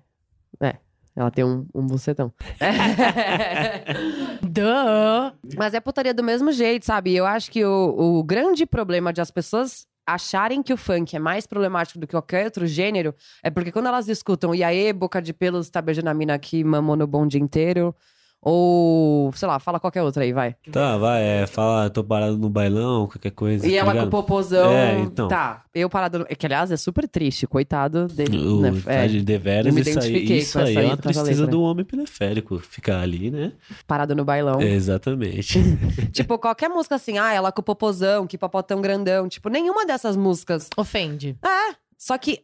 [0.67, 0.75] É.
[1.15, 2.33] Ela tem um, um bucetão.
[4.41, 5.37] Duh!
[5.55, 7.15] Mas é putaria do mesmo jeito, sabe?
[7.15, 11.19] Eu acho que o, o grande problema de as pessoas acharem que o funk é
[11.19, 15.21] mais problemático do que qualquer outro gênero é porque quando elas escutam e aí, boca
[15.21, 17.95] de pelos, tá beijando a mina que mamou no bonde inteiro,
[18.41, 20.55] ou, sei lá, fala qualquer outra aí, vai.
[20.71, 23.65] Tá, vai, é, fala, tô parado no bailão, qualquer coisa.
[23.67, 24.07] E tá ela com ligado?
[24.07, 24.71] o popozão.
[24.71, 25.27] É, então.
[25.27, 26.19] Tá, eu parado.
[26.19, 28.37] no- É que, aliás, é super triste, coitado dele.
[28.37, 28.81] O, né?
[28.83, 30.97] tá É, de deveras, me isso aí, identifiquei isso com aí essa é aí, uma
[30.97, 33.51] com essa tristeza do homem periférico, ficar ali, né?
[33.85, 34.59] parado no bailão.
[34.59, 35.59] É, exatamente.
[36.11, 39.27] Tipo, qualquer música assim, ah, ela com o popozão, que popotão grandão.
[39.29, 41.37] Tipo, nenhuma dessas músicas Ofende.
[41.43, 42.39] É, só que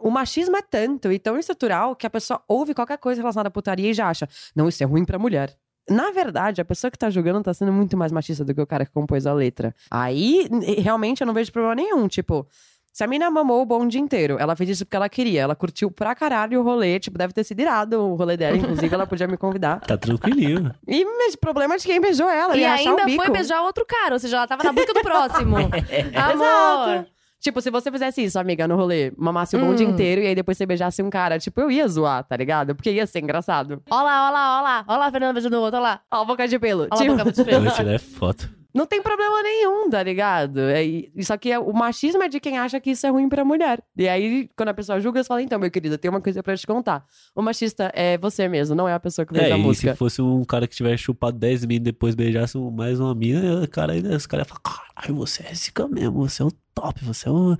[0.00, 3.50] o machismo é tanto e tão estrutural que a pessoa ouve qualquer coisa relacionada à
[3.50, 5.56] putaria e já acha, não, isso é ruim pra mulher.
[5.90, 8.66] Na verdade, a pessoa que tá julgando tá sendo muito mais machista do que o
[8.66, 9.74] cara que compôs a letra.
[9.90, 10.46] Aí,
[10.78, 12.06] realmente, eu não vejo problema nenhum.
[12.06, 12.46] Tipo,
[12.92, 15.40] se a mina mamou o bonde inteiro, ela fez isso porque ela queria.
[15.40, 17.00] Ela curtiu pra caralho o rolê.
[17.00, 18.56] Tipo, deve ter sido irado o rolê dela.
[18.56, 19.80] Inclusive, ela podia me convidar.
[19.80, 20.74] Tá tranquilinho.
[20.86, 22.54] E mas, problema de quem beijou ela.
[22.54, 23.22] E ainda bico.
[23.22, 25.56] foi beijar outro cara, ou seja, ela tava na busca do próximo.
[26.14, 26.96] Amor!
[26.96, 27.17] Exato.
[27.40, 29.90] Tipo, se você fizesse isso, amiga, no rolê, mamasse o bonde Hum.
[29.90, 32.74] inteiro e aí depois você beijasse um cara, tipo, eu ia zoar, tá ligado?
[32.74, 33.80] Porque ia ser engraçado.
[33.88, 34.84] Ó lá, ó lá, ó lá.
[34.88, 36.00] Ó lá, a Fernanda beijando o outro, ó lá.
[36.12, 36.88] Ó, boca de pelo.
[36.90, 37.64] Ó lá, Tipo, boca de Eu pelo.
[37.64, 38.57] vou tirar foto.
[38.74, 40.60] Não tem problema nenhum, tá ligado?
[40.60, 40.82] É,
[41.22, 43.82] só que é- o machismo é de quem acha que isso é ruim pra mulher.
[43.96, 46.56] E aí, quando a pessoa julga, você fala, então, meu querido, tem uma coisa pra
[46.56, 47.04] te contar.
[47.34, 49.92] O machista é você mesmo, não é a pessoa que fez É, a música.
[49.92, 53.62] se fosse um cara que tivesse chupado 10 mil e depois beijasse mais uma mina,
[53.64, 54.60] o cara os caras iam falar,
[54.94, 57.56] caralho, você é cara mesmo, você é o top, você é o...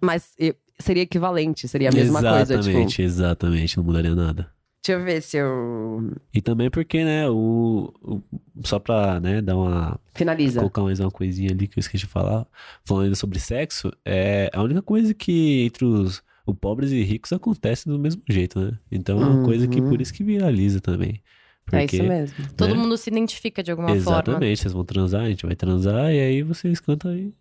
[0.00, 0.30] Mas
[0.78, 2.68] seria equivalente, seria a mesma coisa, tipo...
[2.68, 4.50] Exatamente, exatamente, não mudaria nada.
[4.82, 6.10] Deixa eu ver se eu...
[6.32, 8.22] E também porque, né, o, o-
[8.64, 10.60] só pra, né, dar uma, Finaliza.
[10.60, 12.46] colocar mais uma coisinha ali que eu esqueci de falar,
[12.84, 17.30] falando ainda sobre sexo, é a única coisa que entre os, os pobres e ricos
[17.32, 18.78] acontece do mesmo jeito, né?
[18.90, 19.88] Então é uma coisa que Uhum.
[19.90, 21.20] por isso que viraliza também.
[21.72, 22.36] É Porque, isso mesmo.
[22.56, 22.80] Todo né?
[22.80, 24.18] mundo se identifica de alguma forma.
[24.20, 27.32] Exatamente, vocês vão transar, a gente vai transar, e aí vocês cantam aí.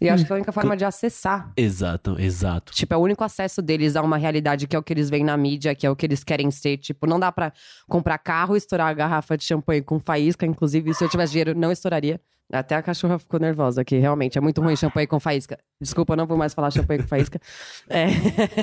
[0.00, 2.72] E acho que é a única forma de acessar Exato, exato.
[2.72, 5.24] Tipo, é o único acesso deles a uma realidade que é o que eles veem
[5.24, 6.78] na mídia, que é o que eles querem ser.
[6.78, 7.52] Tipo, não dá pra
[7.88, 10.44] comprar carro e estourar a garrafa de champanhe com faísca.
[10.44, 12.20] Inclusive, se eu tivesse dinheiro, não estouraria.
[12.52, 14.36] Até a cachorra ficou nervosa aqui, realmente.
[14.36, 15.58] É muito ruim champanhe com faísca.
[15.80, 17.40] Desculpa, não vou mais falar champanhe com faísca.
[17.88, 18.06] É.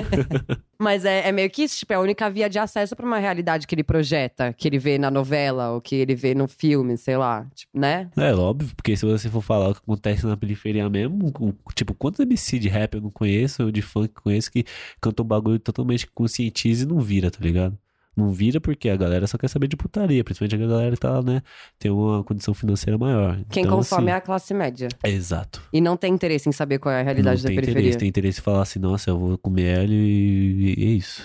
[0.78, 3.18] Mas é, é meio que isso, tipo, é a única via de acesso pra uma
[3.18, 6.96] realidade que ele projeta, que ele vê na novela, ou que ele vê no filme,
[6.96, 7.46] sei lá.
[7.54, 8.08] Tipo, né?
[8.16, 11.32] É óbvio, porque se você for falar o que acontece na periferia mesmo,
[11.74, 14.64] tipo, quantos MC de rap eu não conheço, ou de funk eu conheço, que
[15.00, 17.76] cantam um bagulho totalmente conscientiza e não vira, tá ligado?
[18.16, 21.22] Não vira porque a galera só quer saber de putaria, principalmente a galera que tá,
[21.22, 21.40] né,
[21.78, 23.38] tem uma condição financeira maior.
[23.48, 24.88] Quem Então, consome é assim, a classe média.
[25.02, 25.62] Exato.
[25.72, 27.80] E não tem interesse em saber qual é a Não realidade da tem periferia.
[27.80, 31.24] interesse, tem interesse em falar assim, nossa, eu vou comer ela e, e é isso.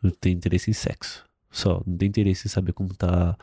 [0.00, 1.24] Não tem interesse em sexo.
[1.50, 3.36] Só, não tem interesse em saber como tá,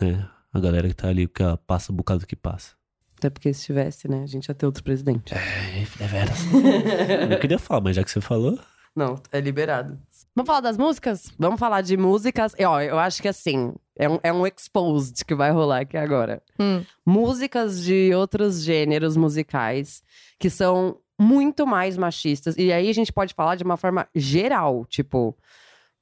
[0.00, 2.72] né, a galera que tá ali, que passa um bocado do que passa.
[3.16, 5.32] Até porque se tivesse, né, a gente ia ter outro presidente.
[5.34, 6.38] É, é veras.
[7.22, 8.58] eu não queria falar, mas já que você falou,
[8.96, 9.98] Não, é liberado.
[10.34, 11.32] Vamos falar das músicas?
[11.38, 12.54] Vamos falar de músicas.
[12.58, 15.96] E, ó, eu acho que assim, É um, é um exposed que vai rolar aqui
[15.96, 16.42] agora.
[16.58, 16.82] Hum.
[17.04, 20.02] Músicas de outros gêneros musicais
[20.38, 22.56] que são muito mais machistas.
[22.56, 25.36] E aí a gente pode falar de uma forma geral, tipo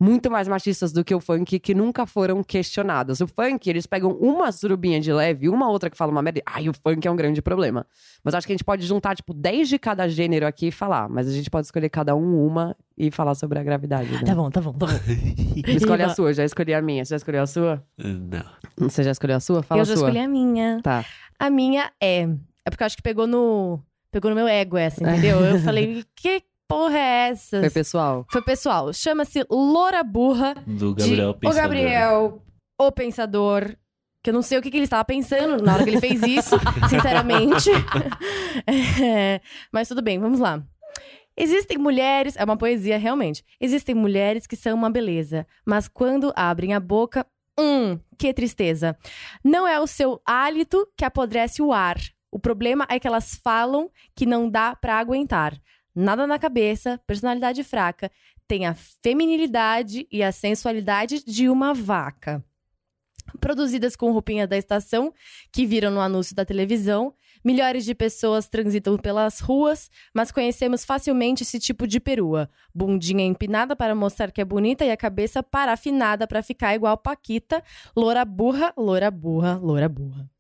[0.01, 3.21] muito mais machistas do que o funk, que nunca foram questionadas.
[3.21, 6.41] O funk, eles pegam uma surubinha de leve, uma outra que fala uma merda.
[6.47, 7.85] Ai, o funk é um grande problema.
[8.23, 11.09] Mas acho que a gente pode juntar, tipo, 10 de cada gênero aqui e falar.
[11.09, 14.11] Mas a gente pode escolher cada um uma e falar sobre a gravidade.
[14.11, 14.23] Né?
[14.25, 14.93] Tá bom, tá bom, tá bom.
[15.67, 17.05] Escolhe a sua, já escolhi a minha.
[17.05, 17.83] Você já escolheu a sua?
[17.97, 18.45] Não.
[18.89, 19.63] Você já escolheu a sua?
[19.63, 20.09] Fala eu a já sua.
[20.09, 20.81] escolhi a minha.
[20.83, 21.05] Tá.
[21.39, 22.29] A minha é.
[22.65, 23.81] É porque eu acho que pegou no.
[24.11, 25.39] Pegou no meu ego essa, entendeu?
[25.41, 27.61] Eu falei, que porra é essa?
[27.61, 28.27] Foi pessoal.
[28.31, 28.93] Foi pessoal.
[28.93, 30.55] Chama-se Loura Burra.
[30.67, 31.39] Do Gabriel de...
[31.41, 31.51] Pensador.
[31.51, 32.43] O Gabriel,
[32.79, 33.77] o pensador.
[34.23, 36.23] Que eu não sei o que, que ele estava pensando na hora que ele fez
[36.23, 36.57] isso,
[36.89, 37.71] sinceramente.
[38.67, 39.41] É,
[39.73, 40.63] mas tudo bem, vamos lá.
[41.37, 43.45] Existem mulheres, é uma poesia realmente.
[43.61, 47.25] Existem mulheres que são uma beleza, mas quando abrem a boca,
[47.59, 48.99] hum, que tristeza.
[49.45, 51.97] Não é o seu hálito que apodrece o ar.
[52.31, 55.55] O problema é que elas falam que não dá pra aguentar.
[56.01, 58.09] Nada na cabeça, personalidade fraca,
[58.47, 62.41] tem a feminilidade e a sensualidade de uma vaca.
[63.41, 65.13] Produzidas com roupinha da estação,
[65.51, 67.13] que viram no anúncio da televisão,
[67.45, 72.49] milhares de pessoas transitam pelas ruas, mas conhecemos facilmente esse tipo de perua.
[72.73, 77.61] Bundinha empinada para mostrar que é bonita e a cabeça parafinada para ficar igual Paquita,
[77.97, 80.31] loura burra, loura burra, loura burra.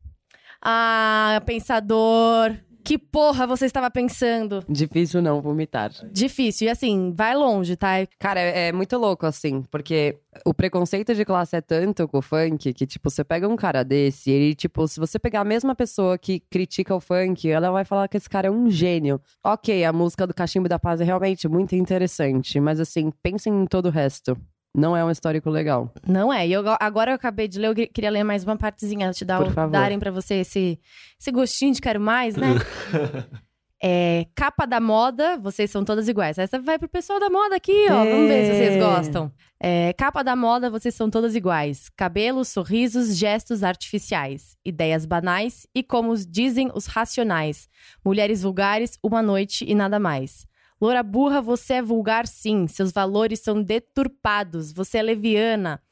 [0.63, 2.57] Ah, pensador,
[2.89, 4.65] que porra você estava pensando?
[4.67, 5.91] Difícil não vomitar.
[6.11, 8.07] Difícil, e assim, vai longe, tá?
[8.19, 12.23] Cara, é, é muito louco, assim, porque o preconceito de classe é tanto com o
[12.23, 15.75] funk que, tipo, você pega um cara desse, ele, tipo, se você pegar a mesma
[15.75, 19.21] pessoa que critica o funk, ela vai falar que esse cara é um gênio.
[19.45, 23.67] Ok, a música do Cachimbo da Paz é realmente muito interessante, mas, assim, pensem em
[23.67, 24.35] todo o resto.
[24.75, 25.93] Não é um histórico legal.
[26.07, 26.47] Não é.
[26.47, 29.25] E eu, agora eu acabei de ler, eu que- queria ler mais uma partezinha, te
[29.25, 30.79] dar, o- darem pra você esse,
[31.21, 32.49] esse gostinho de quero mais, né?
[33.81, 36.37] É, capa da moda, vocês são todas iguais.
[36.37, 38.05] Essa vai pro pessoal da moda aqui, ó.
[38.05, 38.79] Vamos ver se vocês É.
[38.81, 39.33] gostam.
[39.63, 41.89] É, capa da moda, vocês são todas iguais.
[41.97, 44.57] Cabelos, sorrisos, gestos artificiais.
[44.65, 47.69] Ideias banais e, como dizem os racionais.
[48.05, 50.45] Mulheres vulgares, uma noite e nada mais.
[50.81, 52.67] Loura burra, você é vulgar sim.
[52.69, 54.73] Seus valores são deturpados.
[54.73, 55.83] Você é leviana.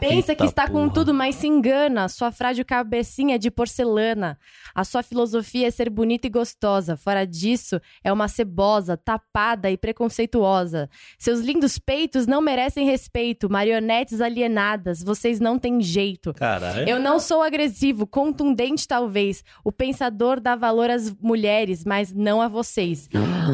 [0.00, 0.94] Pensa que Eita está com porra.
[0.94, 2.08] tudo, mas se engana.
[2.08, 4.38] Sua frágil cabecinha é de porcelana.
[4.74, 6.96] A sua filosofia é ser bonita e gostosa.
[6.96, 10.88] Fora disso, é uma cebosa, tapada e preconceituosa.
[11.18, 13.50] Seus lindos peitos não merecem respeito.
[13.50, 16.32] Marionetes alienadas, vocês não têm jeito.
[16.34, 16.88] Caralho.
[16.88, 19.44] Eu não sou agressivo, contundente talvez.
[19.64, 23.08] O pensador dá valor às mulheres, mas não a vocês.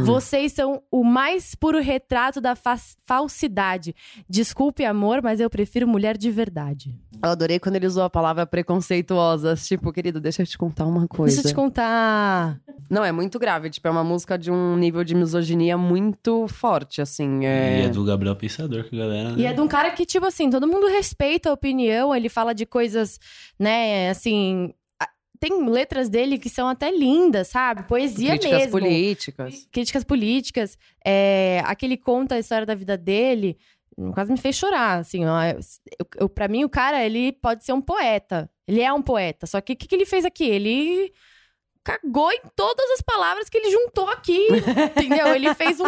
[0.05, 3.95] Vocês são o mais puro retrato da fa- falsidade.
[4.29, 6.95] Desculpe, amor, mas eu prefiro mulher de verdade.
[7.21, 9.57] Eu adorei quando ele usou a palavra preconceituosa.
[9.57, 11.35] Tipo, querido, deixa eu te contar uma coisa.
[11.35, 12.61] Deixa eu te contar.
[12.89, 13.69] Não, é muito grave.
[13.69, 17.43] Tipo, é uma música de um nível de misoginia muito forte, assim.
[17.43, 17.83] E É...
[17.87, 19.35] é do Gabriel Pensador, que a galera.
[19.37, 22.55] E é de um cara que, tipo assim, todo mundo respeita a opinião, ele fala
[22.55, 23.19] de coisas,
[23.59, 24.73] né, assim.
[25.41, 27.85] Tem letras dele que são até lindas, sabe?
[27.85, 28.73] Poesia Críticas mesmo.
[28.73, 29.69] políticas.
[29.71, 30.79] Críticas políticas.
[31.05, 33.57] É, aquele conta a história da vida dele,
[34.15, 35.25] quase me fez chorar, assim.
[35.27, 38.51] Ó, eu, eu, pra mim, o cara, ele pode ser um poeta.
[38.67, 39.47] Ele é um poeta.
[39.47, 40.45] Só que o que, que ele fez aqui?
[40.45, 41.13] Ele
[41.85, 44.47] cagou em todas as palavras que ele juntou aqui,
[44.95, 45.29] entendeu?
[45.35, 45.87] Ele fez um,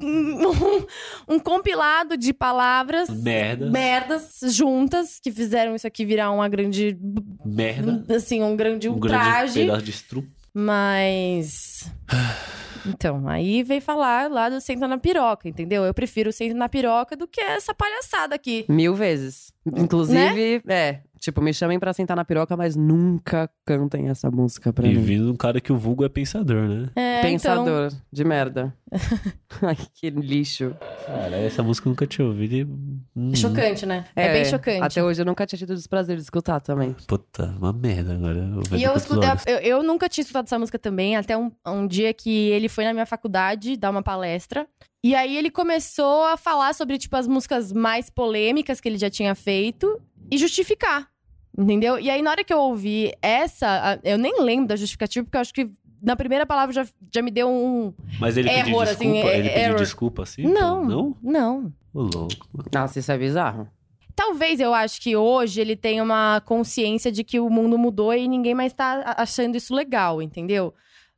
[0.00, 0.86] um,
[1.34, 3.68] um compilado de palavras Merda.
[3.68, 6.96] merdas juntas que fizeram isso aqui virar uma grande,
[7.44, 8.14] Merda.
[8.14, 9.60] assim, um grande Um grande ultraje.
[9.60, 10.28] pedaço de estrupo.
[10.54, 11.90] Mas.
[12.86, 15.84] Então, aí veio falar lá do Senta na Piroca, entendeu?
[15.84, 18.64] Eu prefiro o Senta na Piroca do que essa palhaçada aqui.
[18.68, 19.52] Mil vezes.
[19.66, 20.74] Inclusive, Né?
[20.74, 21.00] é.
[21.20, 25.02] Tipo, me chamem pra sentar na piroca, mas nunca cantem essa música pra E mim.
[25.02, 26.88] vindo um cara que o vulgo é pensador, né?
[26.96, 27.30] É, então,
[27.66, 28.74] Pensador de merda.
[29.60, 30.74] Ai, que lixo.
[31.06, 32.64] Cara, essa música eu nunca tinha ouvido e.
[32.64, 34.06] Hum, é chocante, né?
[34.16, 34.82] É, bem chocante.
[34.82, 36.96] Até hoje eu nunca tinha tido o desprazer de escutar também.
[37.06, 38.38] Puta, uma merda agora.
[38.70, 41.86] Eu E eu, escutei- eu, eu nunca tinha escutado essa música também, até um, um
[41.86, 44.66] dia que ele foi na minha faculdade dar uma palestra.
[45.02, 49.10] E aí ele começou a falar sobre, tipo, as músicas mais polêmicas que ele já
[49.10, 51.08] tinha feito e justificar.
[51.56, 51.98] Entendeu?
[51.98, 55.40] E aí, na hora que eu ouvi essa, eu nem lembro da justificativa, porque eu
[55.40, 55.68] acho que
[56.02, 57.92] na primeira palavra já, já me deu um.
[58.18, 58.90] Mas ele pediu Error, desculpa?
[59.04, 59.78] assim, é- ele pediu error.
[59.78, 60.42] desculpa assim?
[60.42, 60.84] Não.
[60.84, 61.16] Não?
[61.22, 61.72] Não.
[61.92, 62.28] Ô, louco.
[62.72, 63.68] Nossa, isso é bizarro.
[64.14, 68.28] Talvez eu acho que hoje ele tenha uma consciência de que o mundo mudou e
[68.28, 70.74] ninguém mais tá achando isso legal, entendeu?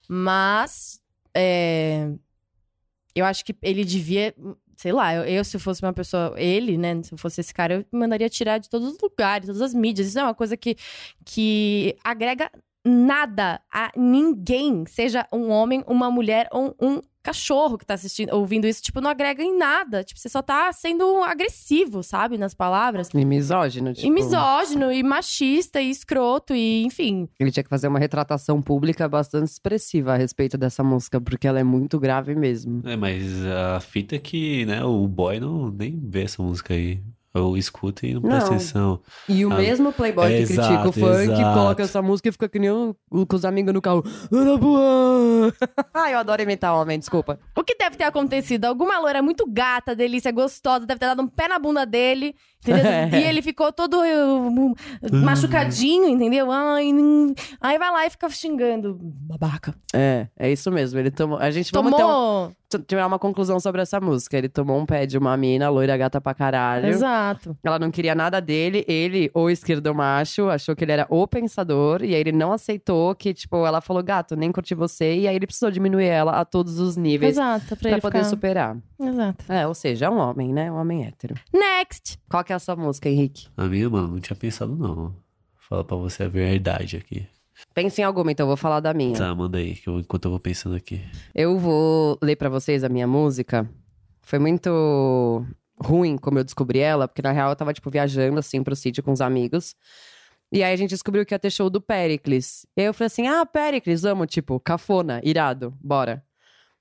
[0.09, 1.01] Mas
[1.37, 2.11] é,
[3.15, 4.35] eu acho que ele devia
[4.77, 7.99] sei lá, eu, eu, se fosse uma pessoa, ele, né, se fosse esse cara, eu
[7.99, 10.09] mandaria tirar de todos os lugares, todas as mídias.
[10.09, 10.77] Isso é uma coisa que,
[11.25, 12.51] que agrega
[12.85, 18.67] nada a ninguém, seja um homem, uma mulher ou um cachorro que tá assistindo, ouvindo
[18.67, 20.03] isso, tipo, não agrega em nada.
[20.03, 23.09] Tipo, você só tá sendo agressivo, sabe, nas palavras.
[23.15, 24.07] E misógino, tipo.
[24.07, 27.29] E misógino, e machista, e escroto, e enfim.
[27.39, 31.61] Ele tinha que fazer uma retratação pública bastante expressiva a respeito dessa música, porque ela
[31.61, 32.83] é muito grave mesmo.
[32.85, 37.01] É, mas a fita é que, né, o boy não nem vê essa música aí.
[37.35, 39.01] Ou escuta e não presta atenção.
[39.27, 41.59] E o Ah, mesmo playboy que critica exato, o funk exato.
[41.59, 44.05] coloca essa música e fica que nem o, o- com os amigos no carro.
[45.95, 47.39] Ai, eu adoro imitar homem, desculpa.
[47.57, 48.67] O que deve ter acontecido?
[48.67, 52.93] Alguma loira muito gata, delícia, gostosa, deve ter dado um pé na bunda dele, entendeu?
[53.21, 56.51] E ele ficou todo uh, machucadinho, entendeu?
[56.51, 57.35] Ai, hum.
[57.61, 58.99] aí vai lá e fica xingando.
[59.01, 59.75] Babaca.
[59.95, 60.99] É, é isso mesmo.
[60.99, 61.39] Ele tomou.
[61.39, 62.53] A gente vamos Tomou.
[62.69, 64.37] t- tirar uma conclusão sobre essa música.
[64.39, 66.87] Ele tomou um pé de uma mina, loira gata pra caralho.
[66.87, 67.57] Exato.
[67.63, 72.03] Ela não queria nada dele, ele, o esquerdo macho, achou que ele era o pensador,
[72.03, 75.37] e aí ele não aceitou que, tipo, ela falou, gato, nem curti você, e aí
[75.37, 77.77] ele precisou diminuir ela a todos os níveis Exato.
[77.77, 78.25] Pra, pra poder ficar...
[78.25, 78.77] superar.
[79.01, 79.45] Exato.
[79.53, 80.71] É, ou seja, é um homem, né?
[80.71, 81.35] Um homem hétero.
[81.53, 82.19] Next.
[82.31, 83.49] Qual que é a sua música, Henrique?
[83.57, 85.15] A minha, mano, não tinha pensado, não.
[85.69, 87.27] Fala pra você a verdade aqui.
[87.75, 89.17] Pense em alguma, então eu vou falar da minha.
[89.17, 91.01] Tá, manda aí, que eu- enquanto eu vou pensando aqui.
[91.35, 93.69] Eu vou ler pra vocês a minha música.
[94.23, 95.45] Foi muito
[95.83, 99.03] ruim como eu descobri ela, porque na real eu tava, tipo, viajando, assim, pro sítio
[99.03, 99.75] com os amigos.
[100.51, 102.67] E aí a gente descobriu que ia ter show do Pericles.
[102.77, 106.23] E aí eu falei assim, ah, Pericles, vamos, tipo, cafona, irado, bora.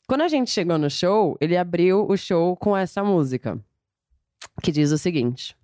[0.07, 3.57] Quando a gente chegou no show, ele abriu o show com essa música,
[4.61, 5.55] que diz o seguinte...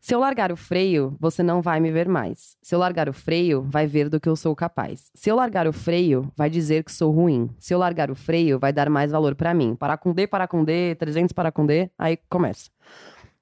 [0.00, 2.56] Se eu largar o freio, você não vai me ver mais.
[2.62, 5.10] Se eu largar o freio, vai ver do que eu sou capaz.
[5.14, 7.50] Se eu largar o freio, vai dizer que sou ruim.
[7.58, 9.76] Se eu largar o freio, vai dar mais valor pra mim.
[9.76, 12.70] Parar com D, parar com D, 300 parar com D, aí começa.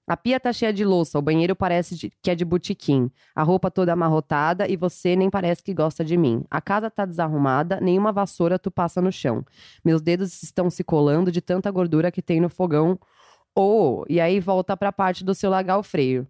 [0.05, 3.11] A pia tá cheia de louça, o banheiro parece de- que é de botequim.
[3.37, 6.43] A roupa toda amarrotada e você nem parece que gosta de mim.
[6.51, 9.45] A casa tá desarrumada, nenhuma vassoura tu passa no chão.
[9.85, 12.99] Meus dedos estão se colando de tanta gordura que tem no fogão.
[13.61, 16.25] Ou, e aí volta pra parte do seu largar o freio.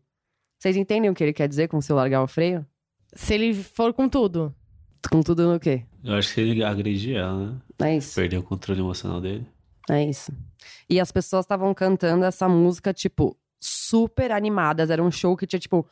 [0.59, 2.65] Vocês entendem o que ele quer dizer com seu largar o freio?
[3.13, 4.55] Se ele for com tudo.
[5.11, 5.85] Com tudo no quê?
[6.03, 7.57] Eu acho que ele agredir ela, né?
[7.81, 8.15] É isso.
[8.15, 9.47] Perdeu o controle emocional dele.
[9.91, 10.33] É isso.
[10.89, 14.89] E as pessoas estavam cantando essa música, tipo, super animadas.
[14.89, 15.87] Era um show que tinha, tipo,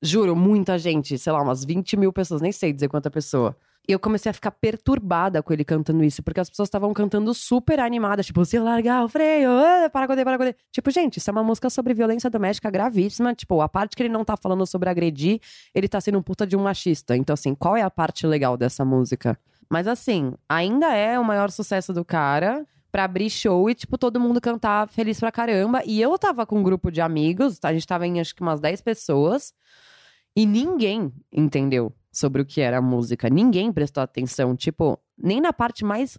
[0.00, 3.54] juro, muita gente, sei lá, umas 20 mil pessoas, nem sei dizer quanta pessoa.
[3.92, 7.80] Eu comecei a ficar perturbada com ele cantando isso, porque as pessoas estavam cantando super
[7.80, 11.28] animadas, tipo, se eu largar o freio, ah, para com para com Tipo, gente, isso
[11.28, 13.34] é uma música sobre violência doméstica gravíssima.
[13.34, 15.40] Tipo, a parte que ele não tá falando sobre agredir,
[15.74, 17.16] ele tá sendo um puta de um machista.
[17.16, 19.36] Então, assim, qual é a parte legal dessa música?
[19.68, 24.20] Mas, assim, ainda é o maior sucesso do cara pra abrir show e, tipo, todo
[24.20, 25.82] mundo cantar feliz pra caramba.
[25.84, 28.60] E eu tava com um grupo de amigos, a gente tava em acho que umas
[28.60, 29.52] 10 pessoas,
[30.36, 33.28] e ninguém entendeu sobre o que era a música.
[33.28, 34.56] Ninguém prestou atenção.
[34.56, 36.18] Tipo, nem na parte mais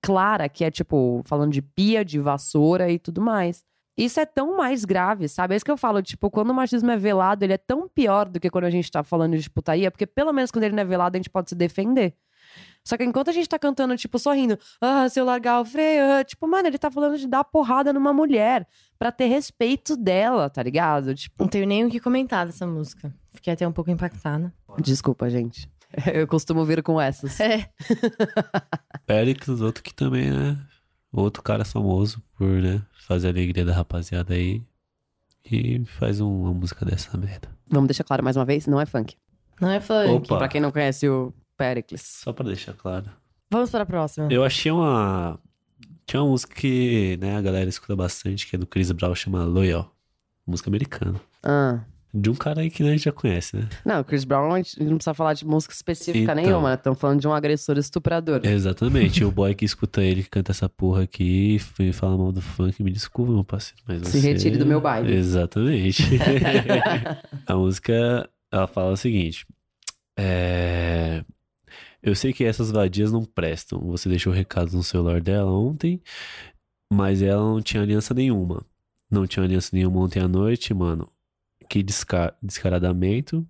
[0.00, 3.64] clara, que é, tipo, falando de pia, de vassoura e tudo mais.
[3.96, 5.54] Isso é tão mais grave, sabe?
[5.54, 8.28] É isso que eu falo, tipo, quando o machismo é velado, ele é tão pior
[8.28, 10.82] do que quando a gente tá falando de putaria, porque pelo menos quando ele não
[10.82, 12.14] é velado, a gente pode se defender.
[12.84, 16.04] Só que enquanto a gente tá cantando, tipo, sorrindo, ah, se eu largar o freio,
[16.04, 18.66] ah", tipo, mano, ele tá falando de dar porrada numa mulher
[18.98, 21.14] pra ter respeito dela, tá ligado?
[21.14, 23.14] Tipo, Não tenho nem o que comentar dessa música.
[23.32, 24.52] Fiquei até um pouco impactada.
[24.80, 25.68] desculpa, gente.
[26.14, 27.38] Eu costumo vir com essas.
[27.40, 27.68] É.
[29.06, 30.58] Péricles, outro que também, né?
[31.12, 32.82] Outro cara famoso por, né?
[33.06, 34.62] Fazer a alegria da rapaziada aí.
[35.50, 37.48] E faz um- uma música dessa merda.
[37.68, 39.16] Vamos deixar claro mais uma vez, não é funk.
[39.60, 40.08] Não é funk.
[40.10, 40.38] Opa.
[40.38, 42.00] Pra quem não conhece o Pericles.
[42.02, 43.10] Só pra deixar claro.
[43.50, 44.28] Vamos para a próxima.
[44.30, 45.38] Eu achei uma.
[46.06, 49.44] Tinha uma música que, né, a galera escuta bastante, que é do Chris Brown, chama
[49.44, 49.94] Loyal.
[50.46, 51.20] Música americana.
[51.42, 51.80] Ah.
[52.14, 53.66] De um cara aí que né, a gente já conhece, né?
[53.86, 56.34] Não, Chris Brown, a gente não precisa falar de música específica Então.
[56.34, 56.74] nenhuma, né?
[56.74, 58.40] Estamos falando de um agressor estuprador.
[58.44, 59.24] Exatamente.
[59.24, 62.82] o boy que escuta ele, que canta essa porra aqui e fala mal do funk,
[62.82, 63.82] me desculpa, meu parceiro.
[63.88, 65.14] Mas Se você- retire do meu baile.
[65.14, 66.02] Exatamente.
[67.46, 69.46] a música, ela fala o seguinte.
[70.18, 71.24] É...
[72.02, 73.78] Eu sei que essas vadias não prestam.
[73.86, 76.02] Você deixou recado no celular dela ontem,
[76.92, 78.62] mas ela não tinha aliança nenhuma.
[79.10, 81.08] Não tinha aliança nenhuma ontem à noite, mano.
[81.72, 82.34] Que desca...
[82.42, 83.48] descaradamento.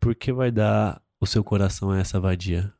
[0.00, 2.72] Por que vai dar o seu coração a essa vadia?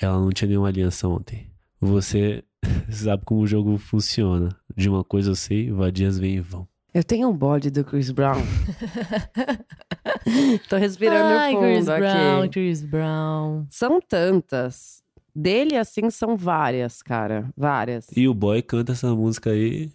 [0.00, 1.48] Ela não tinha nenhuma aliança ontem.
[1.80, 2.42] Você
[2.90, 4.48] sabe como o jogo funciona.
[4.76, 6.66] De uma coisa eu sei, vadias vêm e vão.
[6.92, 8.42] Eu tenho um bode do Chris Brown.
[10.68, 12.00] Tô respirando Ai, fundo Chris aqui.
[12.00, 13.66] Brown, Chris Brown.
[13.70, 15.04] São tantas.
[15.32, 17.48] Dele, assim, são várias, cara.
[17.56, 18.08] Várias.
[18.16, 19.92] E o boy canta essa música aí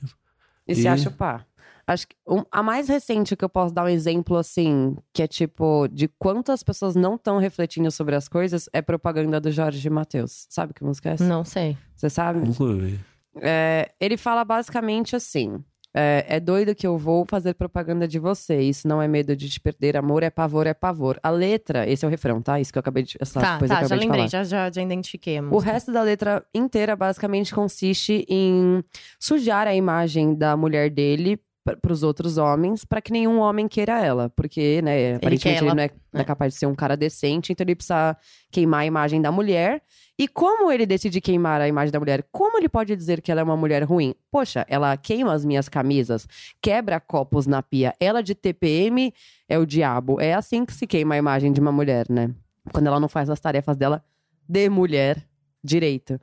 [0.66, 1.46] E, se E- acha pá.
[1.88, 5.28] Acho que um- a mais recente que eu posso dar um exemplo assim, que é
[5.28, 10.48] tipo, de quantas pessoas não estão refletindo sobre as coisas, é propaganda do Jorge Matheus.
[10.50, 11.24] Sabe que música é essa?
[11.24, 11.78] Não sei.
[11.96, 12.40] Você sabe?
[12.60, 13.00] Ouvi.
[13.42, 15.64] É, ele fala basicamente assim:
[15.94, 18.60] é, é doido que eu vou fazer propaganda de você.
[18.62, 19.96] Isso não é medo de te perder.
[19.96, 21.20] Amor é pavor, é pavor.
[21.22, 22.60] A letra, esse é o refrão, tá?
[22.60, 23.16] Isso que eu acabei de.
[23.20, 24.44] Essa tá, coisa tá, que eu já acabei de lembrei, falar.
[24.44, 28.84] já, já, já identifiquei a O resto da letra inteira basicamente consiste em
[29.20, 34.00] sujar a imagem da mulher dele para os outros homens, para que nenhum homem queira
[34.00, 36.96] ela, porque, né, aparentemente ele, ela, não é, não é capaz de ser um cara
[36.96, 38.16] decente, então ele precisa
[38.52, 39.82] queimar a imagem da mulher.
[40.18, 42.24] E como ele decide queimar a imagem da mulher?
[42.32, 44.14] Como ele pode dizer que ela é uma mulher ruim?
[44.32, 46.28] Poxa, ela queima as minhas camisas,
[46.62, 47.96] quebra copos na pia.
[48.00, 49.12] Ela de TPM
[49.50, 50.22] é o diabo.
[50.22, 52.30] É assim que se queima a imagem de uma mulher, né?
[52.72, 54.04] Quando ela não faz as tarefas dela
[54.48, 55.28] de mulher
[55.66, 56.20] direito.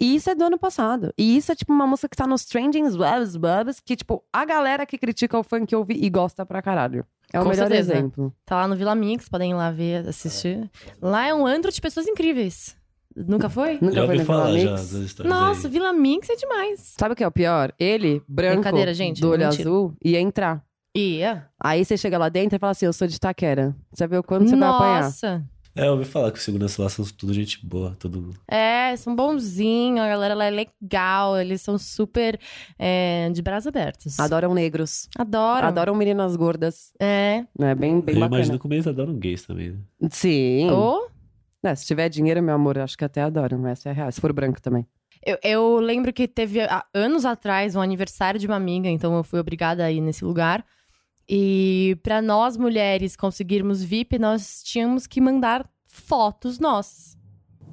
[0.00, 1.12] E isso é do ano passado.
[1.18, 4.44] E isso é tipo uma música que tá nos trending webs, webs, que tipo, a
[4.44, 7.04] galera que critica o funk ouve e gosta pra caralho.
[7.32, 7.92] É o Com melhor certeza.
[7.94, 8.32] exemplo.
[8.46, 10.70] Tá lá no Vila Mix, podem ir lá ver, assistir.
[11.02, 12.76] Lá é um antro de pessoas incríveis.
[13.16, 13.74] Nunca foi?
[13.80, 14.92] Nunca Já foi ouvi falar Vila já Mix?
[14.92, 15.72] histórias Nossa, aí.
[15.72, 16.94] Vila Mix é demais.
[16.98, 17.72] Sabe o que é o pior?
[17.78, 19.62] Ele, branco, gente, do olho mentira.
[19.68, 20.64] azul, ia entrar.
[20.96, 21.48] Ia.
[21.60, 23.74] Aí você chega lá dentro e fala assim, eu sou de Taquera.
[23.92, 25.02] Você vê o quanto você vai apanhar.
[25.04, 25.44] Nossa.
[25.76, 28.30] É, eu ouvi falar que o segurança lá são tudo gente boa, tudo...
[28.46, 32.38] É, são bonzinhos, a galera lá é legal, eles são super
[32.78, 34.20] é, de braços abertos.
[34.20, 35.08] Adoram negros.
[35.18, 35.66] Adoram.
[35.66, 36.92] Adoram meninas gordas.
[37.00, 37.44] É.
[37.58, 38.26] É bem, bem eu bacana.
[38.26, 39.78] imagino que eles adoram gays também, né?
[40.10, 40.70] Sim.
[40.70, 41.08] Ou
[41.64, 43.66] É, se tiver dinheiro, meu amor, acho que até adoram.
[43.66, 44.12] Essa é real.
[44.12, 44.86] Se for branco também.
[45.26, 49.24] Eu, eu lembro que teve há anos atrás um aniversário de uma amiga, então eu
[49.24, 50.64] fui obrigada a ir nesse lugar.
[51.28, 57.16] E pra nós mulheres conseguirmos VIP, nós tínhamos que mandar fotos nossas.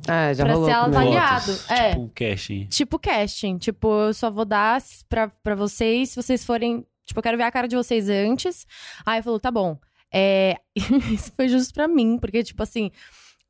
[0.08, 1.54] É, já Pra rolou ser avaliado.
[1.54, 1.90] Fotos, é.
[1.90, 2.66] Tipo um casting.
[2.66, 3.58] Tipo casting.
[3.58, 6.86] Tipo, eu só vou dar pra, pra vocês se vocês forem.
[7.06, 8.66] Tipo, eu quero ver a cara de vocês antes.
[9.06, 9.78] Aí falou, tá bom.
[10.12, 10.58] É...
[10.76, 12.92] Isso foi justo pra mim, porque, tipo assim,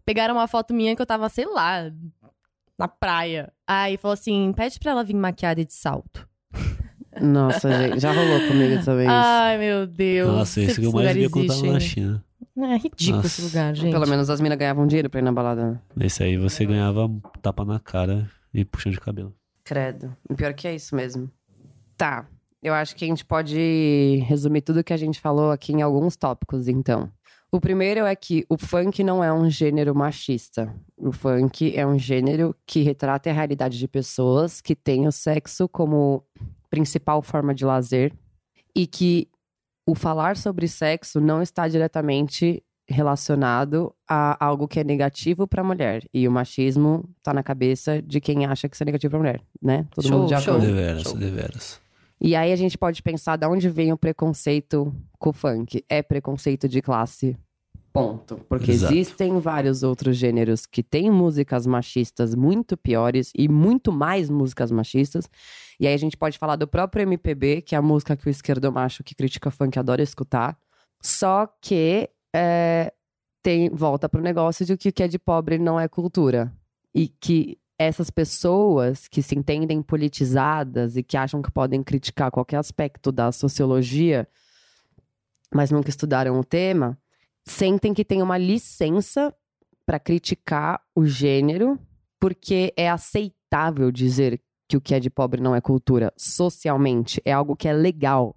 [0.05, 1.91] pegaram uma foto minha que eu tava, sei lá,
[2.77, 3.51] na praia.
[3.65, 6.27] Aí falou assim: pede pra ela vir maquiada e de salto.
[7.19, 9.15] Nossa, gente, já rolou comigo também isso.
[9.15, 10.31] Ai, meu Deus.
[10.31, 11.79] Nossa, esse que eu mais via quando tava na.
[11.79, 12.23] China.
[12.57, 13.27] É ridículo Nossa.
[13.27, 13.91] esse lugar, gente.
[13.91, 15.81] Pelo menos as minas ganhavam dinheiro pra ir na balada.
[15.95, 17.09] Nesse aí você ganhava
[17.41, 19.33] tapa na cara e puxão de cabelo.
[19.63, 20.15] Credo.
[20.29, 21.29] O pior que é isso mesmo.
[21.97, 22.25] Tá.
[22.61, 26.15] Eu acho que a gente pode resumir tudo que a gente falou aqui em alguns
[26.15, 27.09] tópicos, então.
[27.51, 30.73] O primeiro é que o funk não é um gênero machista.
[30.95, 35.67] O funk é um gênero que retrata a realidade de pessoas que têm o sexo
[35.67, 36.23] como
[36.71, 38.11] principal forma de lazer
[38.75, 39.27] e que
[39.85, 45.63] o falar sobre sexo não está diretamente relacionado a algo que é negativo para a
[45.63, 46.03] mulher.
[46.13, 49.41] E o machismo tá na cabeça de quem acha que isso é negativo para mulher,
[49.61, 49.87] né?
[49.91, 50.53] Todo Show, mundo já show.
[50.55, 50.67] falou.
[50.67, 51.17] Deveras, Show.
[51.17, 51.81] deveras.
[52.19, 55.83] E aí a gente pode pensar de onde vem o preconceito com o funk.
[55.89, 57.37] É preconceito de classe.
[57.93, 58.37] Ponto.
[58.47, 58.93] Porque Exato.
[58.93, 65.29] existem vários outros gêneros que têm músicas machistas muito piores e muito mais músicas machistas.
[65.79, 68.29] E aí a gente pode falar do próprio MPB, que é a música que o
[68.29, 70.57] esquerdomacho que critica funk adora escutar.
[71.01, 72.93] Só que é,
[73.43, 76.53] tem volta pro negócio de que o que é de pobre não é cultura.
[76.95, 82.57] E que essas pessoas que se entendem politizadas e que acham que podem criticar qualquer
[82.57, 84.27] aspecto da sociologia,
[85.53, 86.97] mas nunca estudaram o tema,
[87.45, 89.33] sentem que tem uma licença
[89.85, 91.79] para criticar o gênero,
[92.19, 97.31] porque é aceitável dizer que o que é de pobre não é cultura socialmente, é
[97.33, 98.35] algo que é legal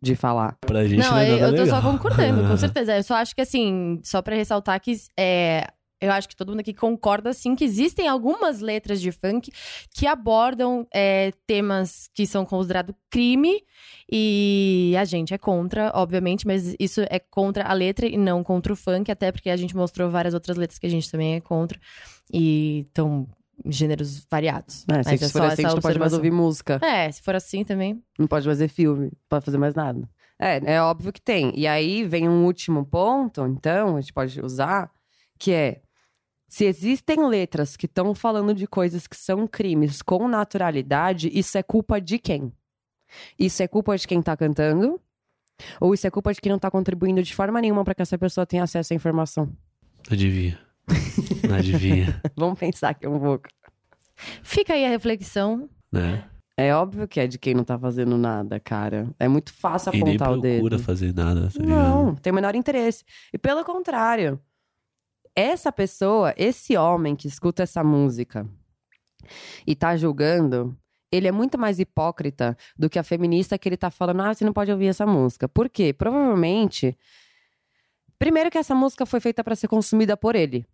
[0.00, 0.56] de falar.
[0.60, 1.92] Pra gente não, Não, é eu, nada eu tô só legal.
[1.92, 2.96] concordando, com certeza.
[2.96, 5.66] Eu só acho que, assim, só pra ressaltar que é,
[6.00, 9.50] eu acho que todo mundo aqui concorda, sim, que existem algumas letras de funk
[9.94, 13.62] que abordam é, temas que são considerados crime
[14.10, 18.72] e a gente é contra, obviamente, mas isso é contra a letra e não contra
[18.72, 21.40] o funk, até porque a gente mostrou várias outras letras que a gente também é
[21.40, 21.78] contra
[22.32, 23.26] e estão
[23.64, 24.84] gêneros variados.
[24.88, 26.78] É, Mas se é for assim, a gente não pode mais ouvir música.
[26.82, 28.02] É, se for assim também.
[28.18, 30.06] Não pode fazer filme, não pode fazer mais nada.
[30.38, 31.52] É, é óbvio que tem.
[31.56, 34.90] E aí vem um último ponto, então, a gente pode usar,
[35.38, 35.80] que é
[36.48, 41.62] se existem letras que estão falando de coisas que são crimes com naturalidade, isso é
[41.62, 42.52] culpa de quem?
[43.38, 45.00] Isso é culpa de quem tá cantando?
[45.80, 48.18] Ou isso é culpa de quem não tá contribuindo de forma nenhuma para que essa
[48.18, 49.50] pessoa tenha acesso à informação?
[50.10, 50.58] Adivinha.
[51.56, 53.48] Adivinha, Vamos pensar aqui um pouco.
[54.42, 55.68] Fica aí a reflexão.
[55.90, 56.24] né?
[56.58, 59.10] É óbvio que é de quem não tá fazendo nada, cara.
[59.20, 60.54] É muito fácil E nem apontar o dedo.
[60.60, 61.62] procura fazer nada, tá?
[61.62, 63.04] Não, tem o menor interesse.
[63.30, 64.40] E pelo contrário,
[65.36, 68.48] essa pessoa, esse homem que escuta essa música
[69.66, 70.76] e tá julgando,
[71.12, 74.44] ele é muito mais hipócrita do que a feminista que ele tá falando, ah, você
[74.44, 75.48] não pode ouvir essa música.
[75.48, 75.92] Por quê?
[75.92, 76.96] Provavelmente.
[78.18, 80.66] Primeiro que essa música foi feita para ser consumida por ele.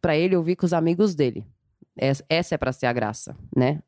[0.00, 1.46] para ele ouvir com os amigos dele.
[1.96, 3.80] Es- Essa é para ser a graça, né?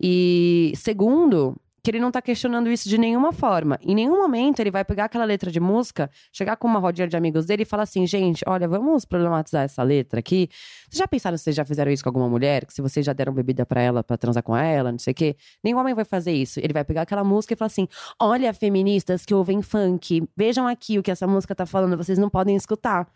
[0.00, 1.56] E segundo,
[1.88, 3.78] que ele não tá questionando isso de nenhuma forma.
[3.80, 7.16] Em nenhum momento ele vai pegar aquela letra de música, chegar com uma rodinha de
[7.16, 10.50] amigos dele e falar assim: gente, olha, vamos problematizar essa letra aqui.
[10.86, 12.66] Vocês já pensaram se vocês já fizeram isso com alguma mulher?
[12.66, 15.14] Que se vocês já deram bebida pra ela, pra transar com ela, não sei o
[15.14, 15.34] quê?
[15.64, 16.60] Nenhum homem vai fazer isso.
[16.60, 17.88] Ele vai pegar aquela música e falar assim:
[18.20, 22.28] olha, feministas que ouvem funk, vejam aqui o que essa música tá falando, vocês não
[22.28, 23.08] podem escutar.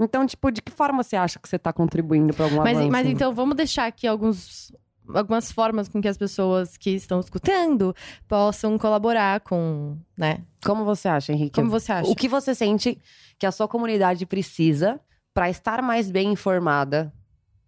[0.00, 2.90] Então, tipo, de que forma você acha que você tá contribuindo pra algum Mas, avanço?
[2.90, 4.72] mas então vamos deixar aqui alguns,
[5.14, 7.94] algumas formas com que as pessoas que estão escutando
[8.28, 10.44] possam colaborar com, né?
[10.64, 11.54] Como você acha, Henrique?
[11.54, 12.10] Como você acha?
[12.10, 12.98] O que você sente
[13.38, 15.00] que a sua comunidade precisa
[15.32, 17.12] pra estar mais bem informada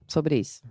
[0.07, 0.63] sobre isso?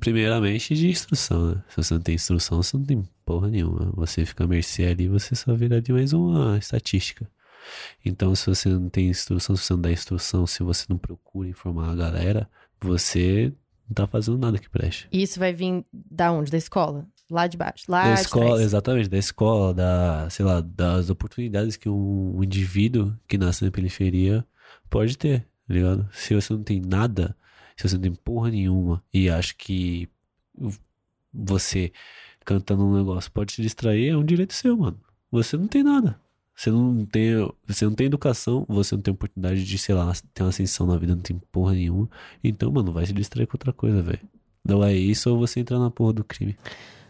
[0.00, 1.64] Primeiramente de instrução, né?
[1.68, 3.90] Se você não tem instrução, você não tem porra nenhuma.
[3.94, 7.28] Você fica à mercê ali, você só vira ali mais uma estatística.
[8.04, 11.48] Então, se você não tem instrução, se você não dá instrução, se você não procura
[11.48, 12.48] informar a galera,
[12.80, 13.52] você
[13.88, 15.08] não tá fazendo nada que preste.
[15.12, 16.50] E isso vai vir da onde?
[16.50, 17.06] Da escola?
[17.30, 17.84] Lá de baixo?
[17.88, 18.60] Lá da escola, trás.
[18.60, 23.70] exatamente, da escola, da, sei lá, das oportunidades que um, um indivíduo que nasce na
[23.70, 24.46] periferia
[24.88, 26.08] pode ter, tá ligado?
[26.12, 27.36] Se você não tem nada,
[27.76, 30.08] se você não tem porra nenhuma e acha que
[31.32, 31.92] você
[32.44, 35.00] cantando um negócio pode te distrair, é um direito seu, mano.
[35.30, 36.20] Você não tem nada.
[36.56, 37.32] Você não tem,
[37.66, 40.96] você não tem educação, você não tem oportunidade de, sei lá, ter uma ascensão na
[40.96, 42.08] vida, não tem porra nenhuma.
[42.42, 44.20] Então, mano, vai se distrair com outra coisa, velho.
[44.66, 46.56] Não é isso ou você entrar na porra do crime.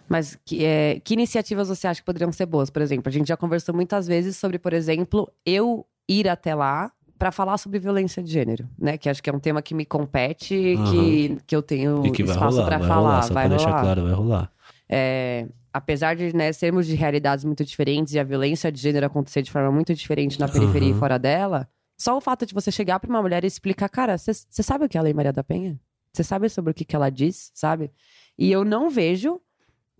[0.08, 2.70] Mas que, é, que iniciativas você acha que poderiam ser boas?
[2.70, 6.90] Por exemplo, a gente já conversou muitas vezes sobre, por exemplo, eu ir até lá
[7.18, 8.98] pra falar sobre violência de gênero, né?
[8.98, 12.10] Que acho que é um tema que me compete, e que, que eu tenho E
[12.10, 13.00] que vai espaço rolar, pra vai falar.
[13.10, 13.82] rolar, só vai pra deixar rolar.
[13.82, 14.52] claro, vai rolar.
[14.88, 19.42] É, apesar de né, sermos de realidades muito diferentes e a violência de gênero acontecer
[19.42, 20.96] de forma muito diferente na periferia Aham.
[20.96, 21.68] e fora dela,
[21.98, 24.88] só o fato de você chegar pra uma mulher e explicar, cara, você sabe o
[24.88, 25.78] que é a Lei Maria da Penha?
[26.12, 27.90] Você sabe sobre o que, que ela diz, sabe?
[28.38, 29.40] E eu não vejo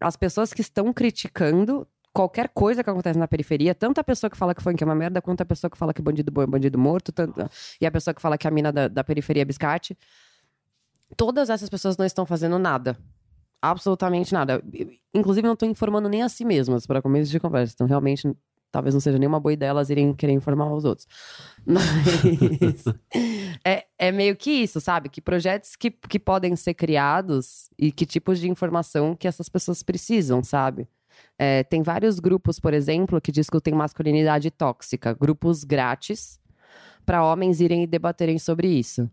[0.00, 4.36] as pessoas que estão criticando qualquer coisa que acontece na periferia, tanto a pessoa que
[4.38, 6.46] fala que funk é uma merda, quanto a pessoa que fala que bandido bom é
[6.46, 7.46] bandido morto, tanto-
[7.78, 9.96] e a pessoa que fala que a mina da, da periferia é biscate.
[11.16, 12.96] Todas essas pessoas não estão fazendo nada.
[13.70, 14.62] Absolutamente nada.
[15.12, 17.72] Inclusive, não estão informando nem a si mesmas, para começo de conversa.
[17.74, 18.32] Então, realmente,
[18.70, 21.08] talvez não seja nenhuma boa ideia elas irem querer informar os outros.
[21.66, 22.84] Mas.
[23.64, 25.08] é, é meio que isso, sabe?
[25.08, 29.82] Que projetos que, que podem ser criados e que tipos de informação que essas pessoas
[29.82, 30.86] precisam, sabe?
[31.38, 36.38] É, tem vários grupos, por exemplo, que discutem masculinidade tóxica, grupos grátis
[37.04, 39.10] para homens irem e debaterem sobre isso.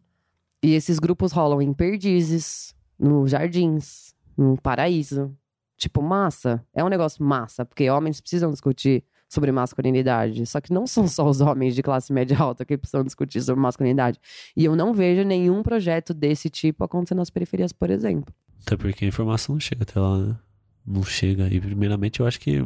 [0.62, 5.36] E esses grupos rolam em perdizes, no jardins, no paraíso.
[5.78, 6.64] Tipo, massa.
[6.74, 10.46] É um negócio massa, porque homens precisam discutir sobre masculinidade.
[10.46, 13.62] Só que não são só os homens de classe média alta que precisam discutir sobre
[13.62, 14.20] masculinidade.
[14.56, 18.34] E eu não vejo nenhum projeto desse tipo acontecendo nas periferias, por exemplo.
[18.66, 20.38] Até porque a informação não chega até lá, né?
[20.86, 21.48] Não chega.
[21.54, 22.66] E primeiramente eu acho que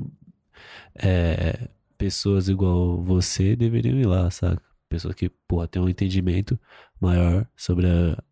[0.96, 4.62] é, pessoas igual você deveriam ir lá, saca?
[4.90, 6.60] Pessoas que, porra, têm um entendimento
[7.00, 8.24] maior sobre a-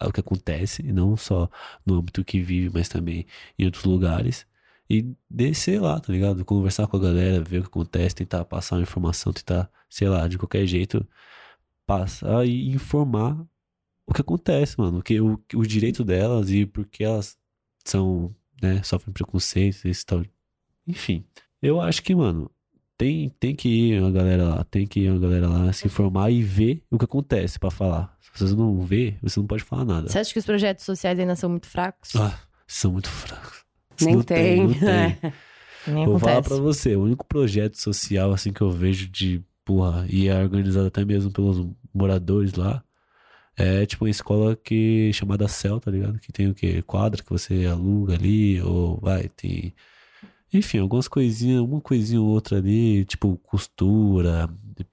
[0.00, 1.50] o que acontece, não só
[1.84, 3.26] no âmbito que vive, mas também
[3.58, 4.46] em outros lugares.
[4.88, 6.44] E descer lá, tá ligado?
[6.44, 10.28] Conversar com a galera, ver o que acontece, tentar passar uma informação, tentar, sei lá,
[10.28, 11.06] de qualquer jeito,
[11.86, 13.44] passar e informar
[14.06, 15.02] o que acontece, mano.
[15.02, 17.36] Que, o, o direito delas e por que elas
[17.84, 20.24] são, né, sofrem preconceito e tal.
[20.86, 21.24] Enfim,
[21.60, 22.50] eu acho que, mano,
[22.98, 26.30] tem, tem que ir a galera lá, tem que ir a galera lá se informar
[26.30, 28.16] e ver o que acontece pra falar.
[28.34, 30.08] Se você não vê, você não pode falar nada.
[30.08, 32.14] Você acha que os projetos sociais ainda são muito fracos?
[32.16, 33.64] Ah, são muito fracos.
[34.00, 34.62] Nem Não tem.
[34.66, 35.18] não tem.
[35.86, 36.54] Nem Vou falar acontece.
[36.54, 40.86] pra você, o único projeto social assim que eu vejo de, porra, e é organizado
[40.88, 42.82] até mesmo pelos moradores lá,
[43.56, 46.18] é tipo uma escola que chamada Cel, tá ligado?
[46.18, 46.82] Que tem o quê?
[46.82, 49.72] Quadra que você aluga ali, ou vai, tem.
[50.52, 54.48] Enfim, algumas coisinhas, uma coisinha ou outra ali, tipo costura,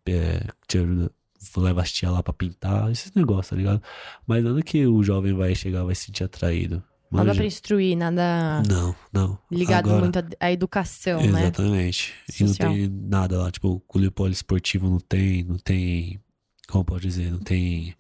[0.07, 1.11] é, ajuda,
[1.57, 3.81] leva as tia lá pra pintar, esses negócios, tá ligado?
[4.25, 6.83] Mas nada que o jovem vai chegar, vai se sentir atraído.
[7.11, 7.37] Nada Manja?
[7.41, 9.37] pra instruir, nada Não, não.
[9.51, 11.43] ligado Agora- muito à- educação, né?
[11.43, 12.11] Exatamente.
[12.39, 16.19] E não tem nada lá, tipo, o clube poliesportivo não tem, não tem,
[16.67, 17.93] como pode dizer, não tem,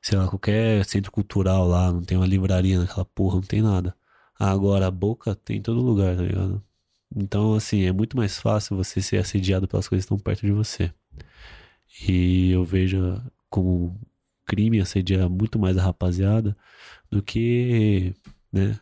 [0.00, 3.96] sei lá, qualquer centro cultural lá, não tem uma livraria naquela porra, não tem nada.
[4.38, 6.62] Agora, a boca tem em todo lugar, tá ligado?
[7.14, 10.52] Então, assim, é muito mais fácil você ser assediado pelas coisas que estão perto de
[10.52, 10.90] você.
[12.08, 13.98] E eu vejo como
[14.46, 16.56] crime assediar muito mais a rapaziada
[17.10, 18.14] do que,
[18.52, 18.78] né,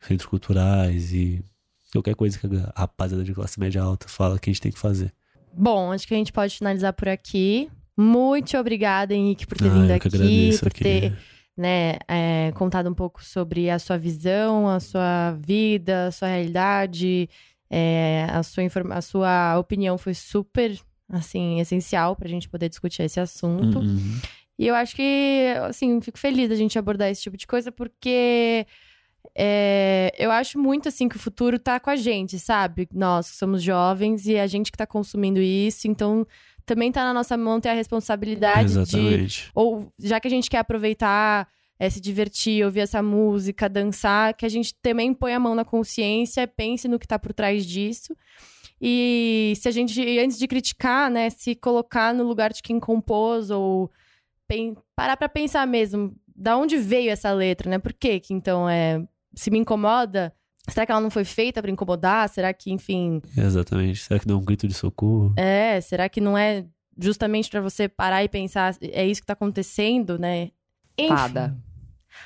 [0.00, 1.44] centros culturais e
[1.92, 4.78] qualquer coisa que a rapaziada de classe média alta fala que a gente tem que
[4.78, 5.12] fazer.
[5.52, 7.70] Bom, acho que a gente pode finalizar por aqui.
[7.96, 10.82] Muito obrigada, Henrique, por ter Ah, vindo eu que aqui, agradeço por aqui.
[10.82, 11.18] ter
[11.56, 17.28] né, é, contado um pouco sobre a sua visão, a sua vida, a sua realidade,
[17.70, 23.20] é, a, sua a sua opinião foi super, assim, essencial pra gente poder discutir esse
[23.20, 23.78] assunto.
[23.78, 24.20] Uhum.
[24.58, 28.66] E eu acho que, assim, fico feliz da gente abordar esse tipo de coisa, porque
[29.36, 32.88] é, eu acho muito, assim, que o futuro tá com a gente, sabe?
[32.92, 36.26] Nós que somos jovens e a gente que tá consumindo isso, então
[36.64, 39.50] também tá na nossa mão ter a responsabilidade de Exatamente.
[39.54, 41.48] ou já que a gente quer aproveitar,
[41.78, 45.64] é, se divertir, ouvir essa música, dançar, que a gente também põe a mão na
[45.64, 48.16] consciência, pense no que tá por trás disso.
[48.80, 53.50] E se a gente, antes de criticar, né, se colocar no lugar de quem compôs
[53.50, 53.90] ou
[54.94, 57.78] parar pra pensar mesmo, da onde veio essa letra, né?
[57.78, 59.02] Por que que então é
[59.34, 60.32] se me incomoda,
[60.68, 62.28] será que ela não foi feita pra incomodar?
[62.28, 64.00] Será que, enfim, Exatamente.
[64.00, 65.32] Será que dá um grito de socorro?
[65.36, 66.64] é, será que não é
[66.98, 70.50] justamente pra você parar e pensar, é isso que tá acontecendo, né?
[70.98, 71.16] Enfim.
[71.16, 71.56] Fada.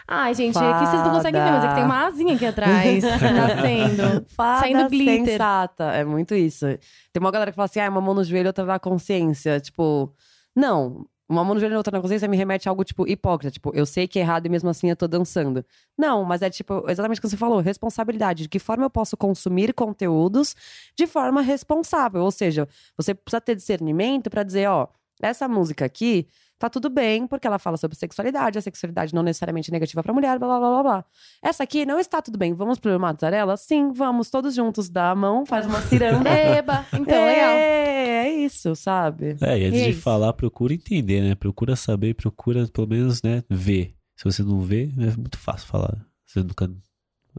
[0.07, 3.05] Ai, gente, aqui vocês não conseguem ver, mas é que tem uma asinha aqui atrás,
[3.05, 4.25] nascendo.
[4.29, 5.27] Fada Saindo glitter.
[5.27, 5.85] sensata.
[5.93, 6.67] É muito isso.
[7.13, 9.61] Tem uma galera que fala assim, ah, uma mão no joelho, outra na consciência.
[9.61, 10.11] Tipo,
[10.57, 11.07] não.
[11.29, 13.51] Uma mão no joelho e outra na consciência me remete a algo, tipo, hipócrita.
[13.51, 15.63] Tipo, eu sei que é errado e mesmo assim eu tô dançando.
[15.97, 17.61] Não, mas é, tipo, exatamente o que você falou.
[17.61, 18.45] Responsabilidade.
[18.45, 20.57] De que forma eu posso consumir conteúdos
[20.97, 22.23] de forma responsável.
[22.23, 22.67] Ou seja,
[22.97, 24.89] você precisa ter discernimento pra dizer, ó,
[25.21, 26.27] essa música aqui
[26.59, 30.39] tá tudo bem, porque ela fala sobre sexualidade, a sexualidade não necessariamente negativa pra mulher,
[30.39, 31.05] blá blá blá blá blá.
[31.43, 32.53] Essa aqui não está tudo bem.
[32.53, 36.29] Vamos problematizar Sim, vamos todos juntos, dá a mão, faz uma ciranda.
[36.31, 37.51] Eba, então, legal.
[37.51, 39.37] É, é isso, sabe?
[39.41, 40.03] É, e antes é de isso.
[40.03, 41.35] falar, procura entender, né?
[41.35, 43.95] Procura saber, procura pelo menos, né, ver.
[44.17, 45.97] Se você não vê, é muito fácil falar.
[46.27, 46.69] Você nunca.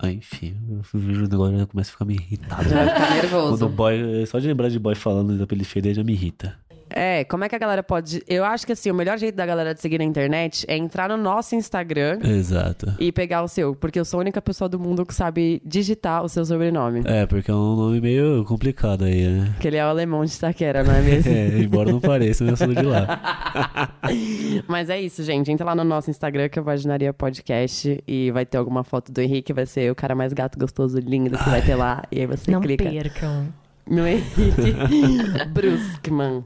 [0.01, 2.69] Ah, enfim, eu vejo o negócio e já começo a ficar meio irritado.
[2.69, 2.93] Já vai né?
[2.93, 3.69] ficar Quando o nervoso.
[3.69, 6.57] boy, só de lembrar de boy falando da periferia já me irrita.
[6.89, 8.23] É, como é que a galera pode.
[8.27, 11.09] Eu acho que assim, o melhor jeito da galera de seguir na internet é entrar
[11.09, 12.93] no nosso Instagram Exato.
[12.99, 16.23] e pegar o seu, porque eu sou a única pessoa do mundo que sabe digitar
[16.23, 17.01] o seu sobrenome.
[17.05, 19.55] É, porque é um nome meio complicado aí, né?
[19.59, 21.29] Que ele é o alemão de Itaquera, não é mesmo?
[21.39, 23.89] É, embora não pareça, eu sou de lá.
[24.67, 25.51] Mas é isso, gente.
[25.51, 29.11] Entra lá no nosso Instagram, que é o Vaginaria Podcast, e vai ter alguma foto
[29.11, 32.03] do Henrique, vai ser o cara mais gato, gostoso, lindo que vai ter lá.
[32.11, 33.47] E aí você Não clica percam.
[33.87, 34.73] no Henrique
[35.53, 36.43] Brusqueman.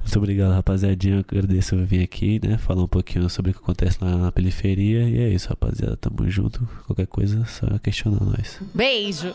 [0.00, 1.16] Muito obrigado, rapaziadinha.
[1.16, 2.58] Eu agradeço eu vir aqui, né?
[2.58, 5.08] Falar um pouquinho sobre o que acontece lá na periferia.
[5.08, 5.96] E é isso, rapaziada.
[5.96, 6.66] Tamo junto.
[6.86, 8.60] Qualquer coisa, só questionar nós.
[8.74, 9.34] Beijo!